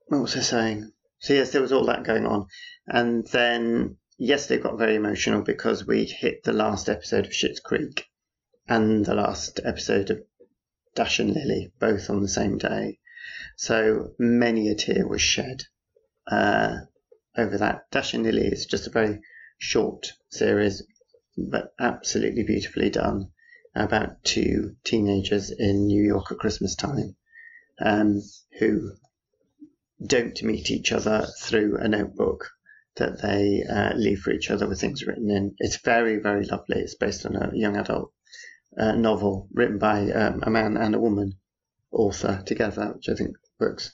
what 0.08 0.22
was 0.22 0.36
I 0.38 0.42
saying? 0.42 0.92
So 1.20 1.34
yes, 1.34 1.52
there 1.52 1.62
was 1.62 1.74
all 1.74 1.86
that 1.86 2.06
going 2.06 2.26
on, 2.26 2.48
and 2.88 3.28
then 3.28 3.98
yesterday 4.18 4.62
got 4.62 4.78
very 4.78 4.96
emotional 4.96 5.42
because 5.42 5.86
we 5.86 6.06
hit 6.06 6.44
the 6.44 6.54
last 6.54 6.90
episode 6.90 7.26
of 7.26 7.32
Schitt's 7.32 7.60
Creek 7.60 8.06
and 8.68 9.06
the 9.06 9.16
last 9.16 9.60
episode 9.63 10.10
of 10.10 10.22
Dash 10.96 11.20
and 11.20 11.34
Lily, 11.34 11.72
both 11.80 12.10
on 12.10 12.22
the 12.22 12.30
same 12.30 12.58
day. 12.58 13.00
So 13.58 14.13
many 14.18 14.70
a 14.70 14.76
tear 14.76 15.08
was 15.08 15.22
shed 15.22 15.63
uh, 16.30 16.78
over 17.38 17.58
that. 17.58 17.89
Dash 17.92 18.13
and 18.13 18.24
Lily 18.24 18.48
is 18.48 18.65
just 18.65 18.88
a 18.88 18.92
very 18.92 19.20
short 19.58 20.13
series, 20.30 20.84
but 21.38 21.74
absolutely 21.80 22.44
beautifully 22.44 22.89
done 22.89 23.32
about 23.76 24.24
two 24.24 24.76
teenagers 24.84 25.52
in 25.52 25.88
New 25.88 26.04
York 26.04 26.32
at 26.32 26.39
Christmas 26.39 26.76
time 26.76 27.15
um, 27.80 28.22
who 28.60 28.92
don't 30.06 30.42
meet 30.44 30.72
each 30.72 30.92
other 30.92 31.28
through 31.39 31.78
a 31.78 31.88
notebook 31.88 32.50
that 32.96 33.22
they 33.22 33.63
uh, 33.70 33.94
leave 33.96 34.20
for 34.20 34.32
each 34.32 34.50
other 34.50 34.68
with 34.68 34.80
things 34.80 35.06
written 35.06 35.30
in. 35.30 35.56
It's 35.60 35.78
very, 35.78 36.18
very 36.18 36.46
lovely. 36.46 36.80
It's 36.80 36.96
based 36.96 37.26
on 37.26 37.36
a 37.36 37.52
young 37.54 37.78
adult 37.78 38.12
uh, 38.78 38.94
novel 38.94 39.48
written 39.54 39.78
by 39.78 40.12
um, 40.12 40.44
a 40.44 40.50
man 40.50 40.78
and 40.78 40.96
a 40.96 41.00
woman 41.00 41.34
author 41.92 42.44
together, 42.46 42.94
which 42.96 43.10
I 43.10 43.15
think 43.15 43.36
works 43.60 43.92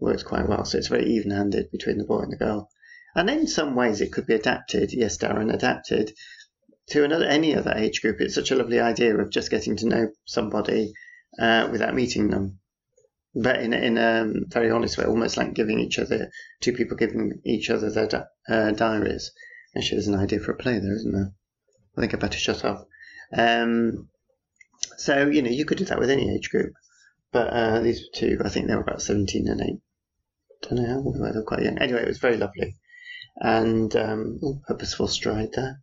works 0.00 0.22
quite 0.22 0.48
well. 0.48 0.64
So 0.64 0.78
it's 0.78 0.88
very 0.88 1.06
even-handed 1.06 1.70
between 1.70 1.98
the 1.98 2.04
boy 2.04 2.20
and 2.20 2.32
the 2.32 2.36
girl. 2.36 2.68
And 3.14 3.28
in 3.28 3.46
some 3.46 3.74
ways, 3.74 4.00
it 4.00 4.12
could 4.12 4.26
be 4.26 4.34
adapted. 4.34 4.92
Yes, 4.92 5.18
Darren, 5.18 5.52
adapted 5.52 6.12
to 6.90 7.04
another 7.04 7.24
any 7.24 7.54
other 7.54 7.72
age 7.76 8.02
group. 8.02 8.20
It's 8.20 8.34
such 8.34 8.50
a 8.50 8.56
lovely 8.56 8.80
idea 8.80 9.16
of 9.16 9.30
just 9.30 9.50
getting 9.50 9.76
to 9.76 9.88
know 9.88 10.08
somebody 10.24 10.92
uh, 11.38 11.68
without 11.70 11.94
meeting 11.94 12.30
them, 12.30 12.58
but 13.34 13.60
in 13.60 13.72
in 13.72 13.96
a 13.96 14.32
very 14.48 14.70
honest 14.70 14.98
way, 14.98 15.04
almost 15.04 15.36
like 15.36 15.54
giving 15.54 15.78
each 15.78 15.98
other 15.98 16.30
two 16.60 16.72
people 16.72 16.96
giving 16.96 17.40
each 17.44 17.70
other 17.70 17.90
their 17.90 18.08
di- 18.08 18.24
uh, 18.48 18.70
diaries. 18.72 19.32
Actually, 19.76 19.98
there's 19.98 20.08
an 20.08 20.18
idea 20.18 20.40
for 20.40 20.52
a 20.52 20.56
play 20.56 20.78
there, 20.78 20.94
isn't 20.94 21.12
there? 21.12 21.32
I 21.96 22.00
think 22.00 22.14
I 22.14 22.16
better 22.16 22.38
shut 22.38 22.64
up. 22.64 22.88
Um, 23.32 24.08
so 24.96 25.28
you 25.28 25.42
know, 25.42 25.50
you 25.50 25.64
could 25.64 25.78
do 25.78 25.84
that 25.84 26.00
with 26.00 26.10
any 26.10 26.34
age 26.34 26.50
group, 26.50 26.72
but 27.32 27.52
uh, 27.52 27.80
these 27.80 28.08
two, 28.12 28.40
I 28.44 28.48
think 28.48 28.66
they 28.66 28.74
were 28.74 28.82
about 28.82 29.02
seventeen 29.02 29.46
and 29.48 29.60
eight. 29.60 29.80
Don't 30.62 30.82
know 30.82 31.32
how 31.34 31.42
quite 31.42 31.62
young. 31.62 31.78
Anyway, 31.78 32.02
it 32.02 32.08
was 32.08 32.18
very 32.18 32.36
lovely, 32.36 32.76
and 33.36 33.94
um, 33.96 34.40
oh, 34.42 34.60
purposeful 34.66 35.08
stride 35.08 35.50
there. 35.54 35.80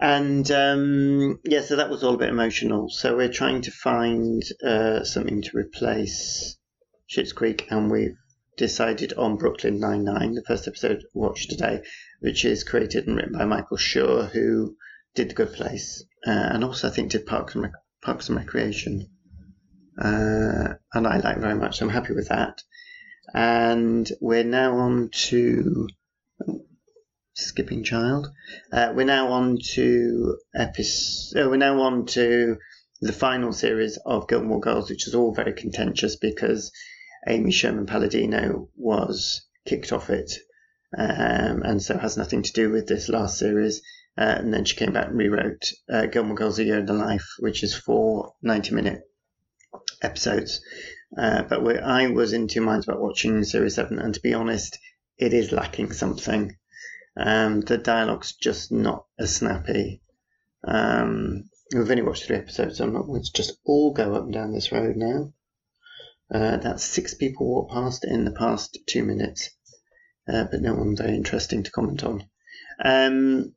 And 0.00 0.50
um, 0.50 1.38
yeah, 1.44 1.60
so 1.62 1.76
that 1.76 1.90
was 1.90 2.02
all 2.02 2.14
a 2.14 2.18
bit 2.18 2.28
emotional. 2.28 2.90
So 2.90 3.16
we're 3.16 3.32
trying 3.32 3.62
to 3.62 3.70
find 3.70 4.42
uh, 4.62 5.04
something 5.04 5.42
to 5.42 5.56
replace 5.56 6.56
Schitt's 7.08 7.32
Creek, 7.32 7.68
and 7.70 7.90
we've 7.90 8.16
decided 8.56 9.12
on 9.14 9.36
Brooklyn 9.36 9.78
Nine 9.78 10.04
Nine, 10.04 10.34
the 10.34 10.42
first 10.42 10.66
episode 10.66 11.04
watched 11.12 11.50
today, 11.50 11.82
which 12.20 12.44
is 12.44 12.64
created 12.64 13.06
and 13.06 13.16
written 13.16 13.32
by 13.32 13.44
Michael 13.44 13.76
Schur, 13.76 14.30
who 14.30 14.76
did 15.14 15.30
The 15.30 15.34
Good 15.34 15.52
Place, 15.52 16.04
uh, 16.26 16.30
and 16.30 16.64
also 16.64 16.88
I 16.88 16.90
think 16.90 17.10
did 17.10 17.26
Parks 17.26 17.54
and, 17.54 17.64
Rec- 17.64 17.72
Parks 18.02 18.28
and 18.28 18.38
Recreation, 18.38 19.08
uh, 20.00 20.74
and 20.92 21.06
I 21.06 21.18
like 21.18 21.38
very 21.38 21.54
much. 21.54 21.78
So 21.78 21.86
I'm 21.86 21.92
happy 21.92 22.14
with 22.14 22.28
that. 22.28 22.62
And 23.34 24.08
we're 24.20 24.44
now 24.44 24.78
on 24.78 25.10
to 25.12 25.88
skipping 27.34 27.82
child. 27.82 28.28
Uh, 28.72 28.92
we're 28.94 29.04
now 29.04 29.32
on 29.32 29.58
to 29.72 30.38
episode. 30.54 31.46
Uh, 31.46 31.50
we're 31.50 31.56
now 31.56 31.80
on 31.82 32.06
to 32.06 32.56
the 33.00 33.12
final 33.12 33.52
series 33.52 33.98
of 34.06 34.28
Gilmore 34.28 34.60
Girls, 34.60 34.88
which 34.88 35.08
is 35.08 35.14
all 35.14 35.34
very 35.34 35.52
contentious 35.52 36.16
because 36.16 36.70
Amy 37.26 37.50
Sherman 37.50 37.86
Palladino 37.86 38.68
was 38.76 39.44
kicked 39.66 39.92
off 39.92 40.10
it, 40.10 40.32
um, 40.96 41.62
and 41.62 41.82
so 41.82 41.98
has 41.98 42.16
nothing 42.16 42.42
to 42.42 42.52
do 42.52 42.70
with 42.70 42.86
this 42.86 43.08
last 43.08 43.38
series. 43.38 43.82
Uh, 44.16 44.36
and 44.38 44.54
then 44.54 44.64
she 44.64 44.76
came 44.76 44.92
back 44.92 45.08
and 45.08 45.18
rewrote 45.18 45.72
uh, 45.92 46.06
Gilmore 46.06 46.36
Girls: 46.36 46.60
A 46.60 46.64
Year 46.64 46.78
in 46.78 46.86
the 46.86 46.92
Life, 46.92 47.26
which 47.40 47.64
is 47.64 47.74
four 47.74 48.34
90-minute 48.44 49.02
episodes. 50.02 50.60
Uh, 51.16 51.42
but 51.42 51.82
I 51.82 52.08
was 52.08 52.32
in 52.32 52.48
two 52.48 52.60
minds 52.60 52.88
about 52.88 53.00
watching 53.00 53.44
series 53.44 53.76
seven, 53.76 53.98
and 53.98 54.14
to 54.14 54.20
be 54.20 54.34
honest, 54.34 54.78
it 55.18 55.32
is 55.32 55.52
lacking 55.52 55.92
something. 55.92 56.56
Um, 57.16 57.60
the 57.60 57.78
dialogue's 57.78 58.32
just 58.32 58.72
not 58.72 59.06
as 59.18 59.36
snappy. 59.36 60.02
Um, 60.66 61.44
we've 61.72 61.90
only 61.90 62.02
watched 62.02 62.24
three 62.24 62.36
episodes, 62.36 62.78
so 62.78 62.84
I'm 62.84 62.92
not 62.92 63.06
going 63.06 63.22
to 63.22 63.32
just 63.32 63.58
all 63.64 63.92
go 63.92 64.14
up 64.14 64.24
and 64.24 64.32
down 64.32 64.52
this 64.52 64.72
road 64.72 64.96
now. 64.96 65.32
Uh, 66.32 66.56
that's 66.56 66.82
six 66.82 67.14
people 67.14 67.46
walked 67.46 67.72
past 67.72 68.04
in 68.04 68.24
the 68.24 68.32
past 68.32 68.78
two 68.86 69.04
minutes, 69.04 69.50
uh, 70.28 70.44
but 70.50 70.62
no 70.62 70.74
one 70.74 70.96
very 70.96 71.14
interesting 71.14 71.62
to 71.62 71.70
comment 71.70 72.02
on. 72.02 72.24
Um, 72.84 73.54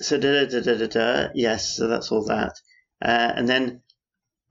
so 0.00 0.18
da 0.18 0.44
da 0.44 0.60
da 0.60 0.74
da 0.76 0.86
da. 0.86 1.28
Yes, 1.34 1.76
so 1.76 1.86
that's 1.88 2.12
all 2.12 2.26
that, 2.26 2.52
uh, 3.00 3.32
and 3.36 3.48
then 3.48 3.82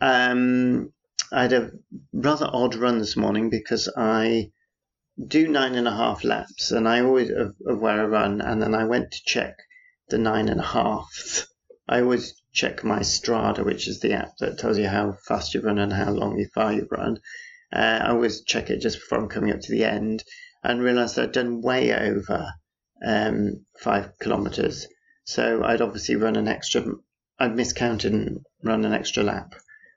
um, 0.02 0.92
I 1.32 1.42
had 1.44 1.54
a 1.54 1.72
rather 2.14 2.50
odd 2.52 2.76
run 2.76 3.00
this 3.00 3.18
morning 3.18 3.50
because 3.50 3.90
I 3.96 4.52
do 5.28 5.48
nine 5.48 5.76
and 5.76 5.88
a 5.88 5.92
half 5.92 6.24
laps, 6.24 6.72
and 6.72 6.88
I 6.88 7.02
always 7.02 7.30
of, 7.30 7.56
of 7.68 7.80
where 7.80 8.02
I 8.02 8.06
run, 8.06 8.42
and 8.42 8.62
then 8.62 8.74
I 8.74 8.86
went 8.86 9.12
to 9.12 9.24
check 9.26 9.58
the 10.10 10.18
nine 10.18 10.50
and 10.50 10.60
a 10.60 10.64
half. 10.64 11.46
I 11.88 12.02
always 12.02 12.42
check 12.54 12.84
my 12.84 13.00
Strava, 13.00 13.66
which 13.66 13.88
is 13.88 14.00
the 14.00 14.14
app 14.14 14.38
that 14.40 14.60
tells 14.60 14.78
you 14.78 14.88
how 14.88 15.18
fast 15.28 15.54
you've 15.54 15.66
run 15.66 15.80
and 15.80 15.92
how 15.92 16.12
long 16.12 16.38
you 16.38 16.48
far 16.54 16.72
you've 16.72 16.92
run. 16.92 17.20
Uh, 17.72 18.00
I 18.04 18.10
always 18.10 18.44
check 18.44 18.70
it 18.70 18.80
just 18.80 19.00
before 19.00 19.20
I'm 19.20 19.30
coming 19.30 19.52
up 19.52 19.60
to 19.62 19.72
the 19.72 19.86
end 19.86 20.24
and 20.64 20.82
realised 20.82 21.20
I'd 21.20 21.32
done 21.32 21.62
way 21.62 21.94
over 21.94 22.52
um, 23.06 23.66
five 23.80 24.12
kilometres. 24.22 24.88
So 25.26 25.64
I'd 25.64 25.82
obviously 25.82 26.16
run 26.16 26.36
an 26.36 26.48
extra, 26.48 26.86
I'd 27.38 27.56
miscounted 27.56 28.14
and 28.14 28.40
run 28.64 28.86
an 28.86 28.94
extra 28.94 29.24
lap. 29.24 29.54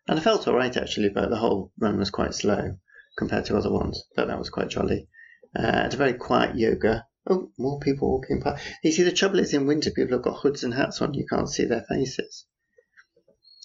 And 0.08 0.18
I 0.18 0.22
felt 0.22 0.48
all 0.48 0.54
right 0.54 0.76
actually, 0.76 1.10
but 1.10 1.30
the 1.30 1.36
whole 1.36 1.72
run 1.78 1.98
was 1.98 2.10
quite 2.10 2.34
slow 2.34 2.78
compared 3.16 3.44
to 3.46 3.56
other 3.56 3.70
ones. 3.70 4.04
But 4.16 4.28
that 4.28 4.38
was 4.38 4.50
quite 4.50 4.68
jolly. 4.68 5.08
Uh, 5.54 5.82
it's 5.86 5.94
a 5.94 5.98
very 5.98 6.14
quiet 6.14 6.56
yoga. 6.56 7.06
Oh, 7.28 7.52
more 7.56 7.78
people 7.78 8.10
walking 8.10 8.40
past. 8.40 8.64
You 8.82 8.90
see, 8.90 9.04
the 9.04 9.12
trouble 9.12 9.38
is 9.38 9.54
in 9.54 9.66
winter, 9.66 9.90
people 9.90 10.16
have 10.16 10.24
got 10.24 10.40
hoods 10.40 10.64
and 10.64 10.74
hats 10.74 11.00
on. 11.00 11.14
You 11.14 11.26
can't 11.28 11.48
see 11.48 11.66
their 11.66 11.84
faces. 11.88 12.46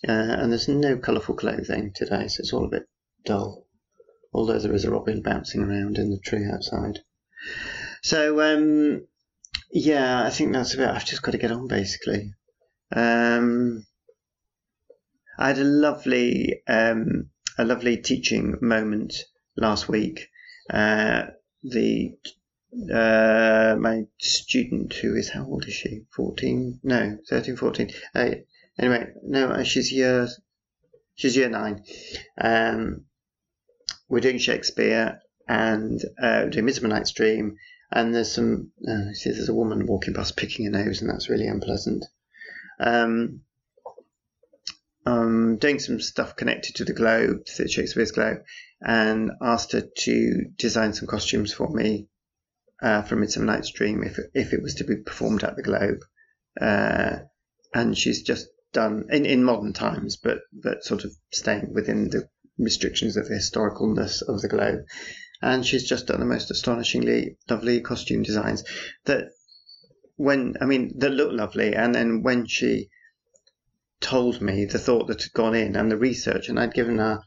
Uh, 0.07 0.11
and 0.11 0.51
there's 0.51 0.67
no 0.67 0.97
colourful 0.97 1.35
clothing 1.35 1.91
today, 1.95 2.27
so 2.27 2.41
it's 2.41 2.53
all 2.53 2.65
a 2.65 2.69
bit 2.69 2.87
dull. 3.25 3.65
Although 4.31 4.59
there 4.59 4.73
is 4.73 4.85
a 4.85 4.91
robin 4.91 5.23
bouncing 5.23 5.61
around 5.61 5.97
in 5.97 6.11
the 6.11 6.19
tree 6.19 6.45
outside. 6.45 6.99
So, 8.03 8.39
um, 8.41 9.07
yeah, 9.71 10.23
I 10.23 10.29
think 10.29 10.53
that's 10.53 10.75
about. 10.75 10.95
I've 10.95 11.05
just 11.05 11.23
got 11.23 11.31
to 11.31 11.39
get 11.39 11.51
on 11.51 11.67
basically. 11.67 12.33
Um, 12.95 13.85
I 15.37 15.49
had 15.49 15.59
a 15.59 15.63
lovely, 15.63 16.61
um, 16.67 17.29
a 17.57 17.65
lovely 17.65 17.97
teaching 17.97 18.55
moment 18.61 19.13
last 19.55 19.87
week. 19.87 20.29
Uh, 20.69 21.27
the 21.63 22.17
uh, 22.93 23.75
my 23.79 24.03
student 24.19 24.93
who 24.93 25.15
is 25.15 25.29
how 25.29 25.45
old 25.45 25.65
is 25.67 25.73
she? 25.73 26.01
Fourteen? 26.11 26.79
No, 26.83 27.17
13, 27.29 27.55
14. 27.55 27.91
Uh, 28.13 28.29
anyway, 28.77 29.11
no, 29.23 29.49
uh, 29.49 29.63
she's 29.63 29.91
year 29.91 30.27
she's 31.15 31.35
year 31.35 31.49
nine. 31.49 31.83
Um, 32.39 33.05
we're 34.09 34.21
doing 34.21 34.37
Shakespeare 34.37 35.21
and 35.47 36.01
uh, 36.21 36.45
doing 36.45 36.65
Midsummer 36.65 36.89
Night's 36.89 37.11
Dream, 37.11 37.57
and 37.91 38.13
there's 38.13 38.31
some. 38.31 38.71
Uh, 38.87 39.13
see, 39.13 39.31
there's 39.31 39.49
a 39.49 39.53
woman 39.53 39.85
walking 39.85 40.13
past 40.13 40.35
picking 40.35 40.65
her 40.65 40.71
nose, 40.71 41.01
and 41.01 41.09
that's 41.09 41.29
really 41.29 41.47
unpleasant. 41.47 42.05
Um, 42.79 43.41
um, 45.07 45.55
doing 45.57 45.79
some 45.79 46.01
stuff 46.01 46.35
connected 46.35 46.75
to 46.75 46.83
the 46.83 46.91
Globe, 46.91 47.47
Shakespeare's 47.47 48.11
Globe, 48.11 48.39
and 48.81 49.31
asked 49.41 49.71
her 49.71 49.81
to 49.99 50.45
design 50.57 50.91
some 50.91 51.07
costumes 51.07 51.53
for 51.53 51.69
me 51.69 52.09
uh, 52.81 53.03
for 53.03 53.15
Midsummer 53.15 53.45
Night's 53.45 53.71
Dream 53.71 54.03
if 54.03 54.19
if 54.33 54.51
it 54.51 54.61
was 54.61 54.75
to 54.75 54.83
be 54.83 54.97
performed 54.97 55.45
at 55.45 55.55
the 55.55 55.63
Globe. 55.63 55.99
Uh, 56.59 57.19
and 57.73 57.97
she's 57.97 58.21
just 58.21 58.47
done 58.73 59.05
in, 59.09 59.25
in 59.25 59.45
modern 59.45 59.71
times, 59.71 60.17
but 60.17 60.39
but 60.51 60.83
sort 60.83 61.05
of 61.05 61.13
staying 61.31 61.73
within 61.73 62.09
the 62.09 62.27
restrictions 62.57 63.15
of 63.15 63.29
the 63.29 63.35
historicalness 63.35 64.21
of 64.27 64.41
the 64.41 64.49
Globe. 64.49 64.81
And 65.41 65.65
she's 65.65 65.87
just 65.87 66.07
done 66.07 66.19
the 66.19 66.25
most 66.25 66.51
astonishingly 66.51 67.37
lovely 67.49 67.79
costume 67.79 68.23
designs 68.23 68.65
that 69.05 69.29
when 70.17 70.55
I 70.59 70.65
mean 70.65 70.97
that 70.97 71.11
look 71.11 71.31
lovely, 71.31 71.75
and 71.75 71.95
then 71.95 72.23
when 72.23 72.45
she 72.45 72.89
told 74.01 74.41
me 74.41 74.65
the 74.65 74.79
thought 74.79 75.07
that 75.07 75.23
had 75.23 75.33
gone 75.33 75.55
in 75.55 75.75
and 75.75 75.91
the 75.91 75.97
research, 75.97 76.49
and 76.49 76.59
I'd 76.59 76.73
given 76.73 76.97
her, 76.97 77.21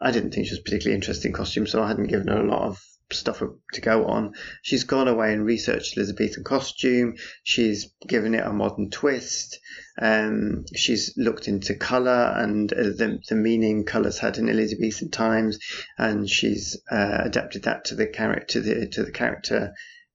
I 0.00 0.10
didn't 0.10 0.32
think 0.32 0.46
she 0.46 0.54
was 0.54 0.60
particularly 0.60 0.96
interested 0.96 1.28
in 1.28 1.34
costumes, 1.34 1.72
so 1.72 1.82
I 1.82 1.88
hadn't 1.88 2.08
given 2.08 2.28
her 2.28 2.40
a 2.40 2.46
lot 2.46 2.62
of 2.62 2.82
stuff 3.12 3.42
to 3.72 3.80
go 3.80 4.06
on. 4.06 4.32
She's 4.62 4.84
gone 4.84 5.08
away 5.08 5.32
and 5.32 5.44
researched 5.44 5.96
Elizabethan 5.96 6.44
costume. 6.44 7.14
She's 7.44 7.92
given 8.06 8.34
it 8.34 8.44
a 8.44 8.52
modern 8.52 8.90
twist. 8.90 9.58
Um, 10.00 10.64
she's 10.74 11.14
looked 11.16 11.48
into 11.48 11.74
colour 11.74 12.34
and 12.36 12.72
uh, 12.72 12.82
the, 12.82 13.18
the 13.28 13.36
meaning 13.36 13.84
colours 13.84 14.18
had 14.18 14.38
in 14.38 14.48
Elizabethan 14.48 15.10
times, 15.10 15.58
and 15.98 16.28
she's 16.28 16.80
uh, 16.90 17.22
adapted 17.24 17.64
that 17.64 17.86
to 17.86 17.94
the 17.94 18.06
character 18.06 18.60
the, 18.60 18.88
to 18.88 19.04
the 19.04 19.12
character 19.12 19.72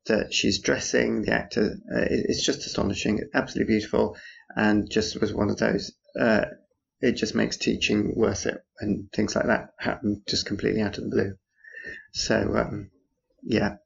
that 0.08 0.34
she's 0.34 0.60
dressing. 0.60 1.22
The 1.22 1.34
actor, 1.34 1.78
uh, 1.96 2.06
it's 2.10 2.44
just 2.44 2.66
astonishing, 2.66 3.22
absolutely 3.34 3.74
beautiful 3.74 4.18
and 4.56 4.90
just 4.90 5.20
was 5.20 5.34
one 5.34 5.50
of 5.50 5.58
those. 5.58 5.92
Uh, 6.20 6.46
it 7.02 7.14
just 7.14 7.36
makes 7.36 7.58
teaching 7.58 8.14
worth 8.16 8.46
it 8.46 8.64
when 8.80 9.10
things 9.14 9.36
like 9.36 9.48
that 9.48 9.74
happen 9.80 10.22
just 10.28 10.46
completely 10.46 10.82
out 10.82 10.98
of 10.98 11.04
the 11.06 11.10
blue. 11.10 11.36
So 12.14 12.56
um, 12.56 12.92
yeah, 13.44 13.78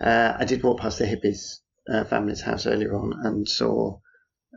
uh, 0.00 0.36
I 0.38 0.44
did 0.44 0.62
walk 0.62 0.80
past 0.80 0.98
the 0.98 1.04
hippies 1.04 1.60
uh, 1.88 2.04
family's 2.04 2.40
house 2.40 2.66
earlier 2.66 2.94
on 2.94 3.12
and 3.24 3.48
saw 3.48 3.98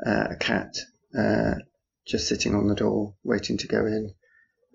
uh, 0.06 0.28
a 0.32 0.36
cat 0.36 0.76
uh, 1.18 1.56
just 2.08 2.28
sitting 2.28 2.56
on 2.56 2.68
the 2.68 2.76
door 2.76 3.16
waiting 3.24 3.58
to 3.58 3.68
go 3.68 3.86
in, 3.86 4.14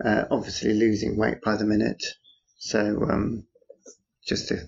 uh, 0.04 0.24
obviously 0.30 0.72
losing 0.72 1.16
weight 1.16 1.42
by 1.42 1.56
the 1.56 1.64
minute. 1.64 2.02
So 2.58 3.06
um, 3.10 3.44
just 4.26 4.48
to 4.48 4.66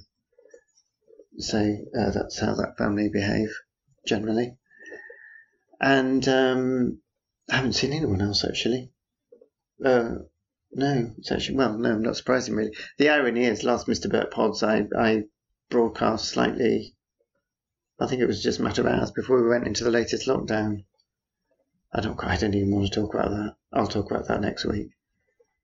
say 1.38 1.84
that's 1.94 2.40
how 2.40 2.54
that 2.56 2.76
family 2.76 3.08
behave 3.08 3.50
generally. 4.06 4.57
And 5.80 6.26
um, 6.28 7.00
I 7.50 7.56
haven't 7.56 7.74
seen 7.74 7.92
anyone 7.92 8.20
else 8.20 8.44
actually. 8.44 8.90
Uh, 9.84 10.16
no, 10.72 11.12
it's 11.18 11.32
actually 11.32 11.56
well, 11.56 11.78
no, 11.78 11.96
not 11.96 12.16
surprising 12.16 12.54
really. 12.54 12.74
The 12.98 13.10
irony 13.10 13.44
is, 13.44 13.64
last 13.64 13.86
Mr. 13.86 14.10
Burt 14.10 14.30
Pods, 14.30 14.62
I 14.62 14.86
I 14.96 15.24
broadcast 15.70 16.26
slightly. 16.28 16.94
I 18.00 18.06
think 18.06 18.20
it 18.20 18.26
was 18.26 18.42
just 18.42 18.60
a 18.60 18.62
matter 18.62 18.82
of 18.82 18.92
hours 18.92 19.10
before 19.10 19.42
we 19.42 19.48
went 19.48 19.66
into 19.66 19.84
the 19.84 19.90
latest 19.90 20.26
lockdown. 20.26 20.84
I 21.92 22.00
don't 22.00 22.22
I 22.22 22.36
don't 22.36 22.54
even 22.54 22.70
want 22.70 22.92
to 22.92 23.00
talk 23.00 23.14
about 23.14 23.30
that. 23.30 23.56
I'll 23.72 23.86
talk 23.86 24.10
about 24.10 24.28
that 24.28 24.40
next 24.40 24.64
week. 24.64 24.90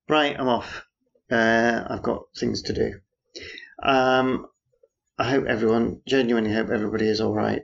Right, 0.09 0.39
I'm 0.39 0.49
off. 0.49 0.87
Uh, 1.31 1.85
I've 1.89 2.03
got 2.03 2.25
things 2.37 2.63
to 2.63 2.73
do. 2.73 3.01
Um, 3.83 4.47
I 5.19 5.31
hope 5.31 5.47
everyone, 5.47 6.01
genuinely 6.07 6.53
hope 6.53 6.71
everybody 6.71 7.09
is 7.09 7.21
all 7.21 7.35
right. 7.35 7.63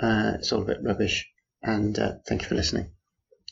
Uh, 0.00 0.32
it's 0.36 0.52
all 0.52 0.62
a 0.62 0.66
bit 0.66 0.82
rubbish. 0.82 1.28
And 1.62 1.98
uh, 1.98 2.14
thank 2.26 2.42
you 2.42 2.48
for 2.48 2.54
listening. 2.54 2.90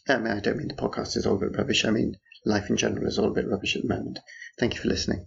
Mean, 0.09 0.27
I 0.27 0.41
don't 0.41 0.57
mean 0.57 0.69
the 0.69 0.75
podcast 0.75 1.17
is 1.17 1.27
all 1.27 1.37
a 1.37 1.41
bit 1.41 1.57
rubbish. 1.57 1.85
I 1.85 1.91
mean 1.91 2.17
life 2.45 2.71
in 2.71 2.77
general 2.79 3.07
is 3.07 3.19
all 3.19 3.29
a 3.29 3.35
bit 3.35 3.49
rubbish 3.49 3.77
at 3.77 3.83
the 3.83 3.89
moment. 3.89 4.21
Thank 4.59 4.75
you 4.75 4.81
for 4.81 4.89
listening. 4.89 5.27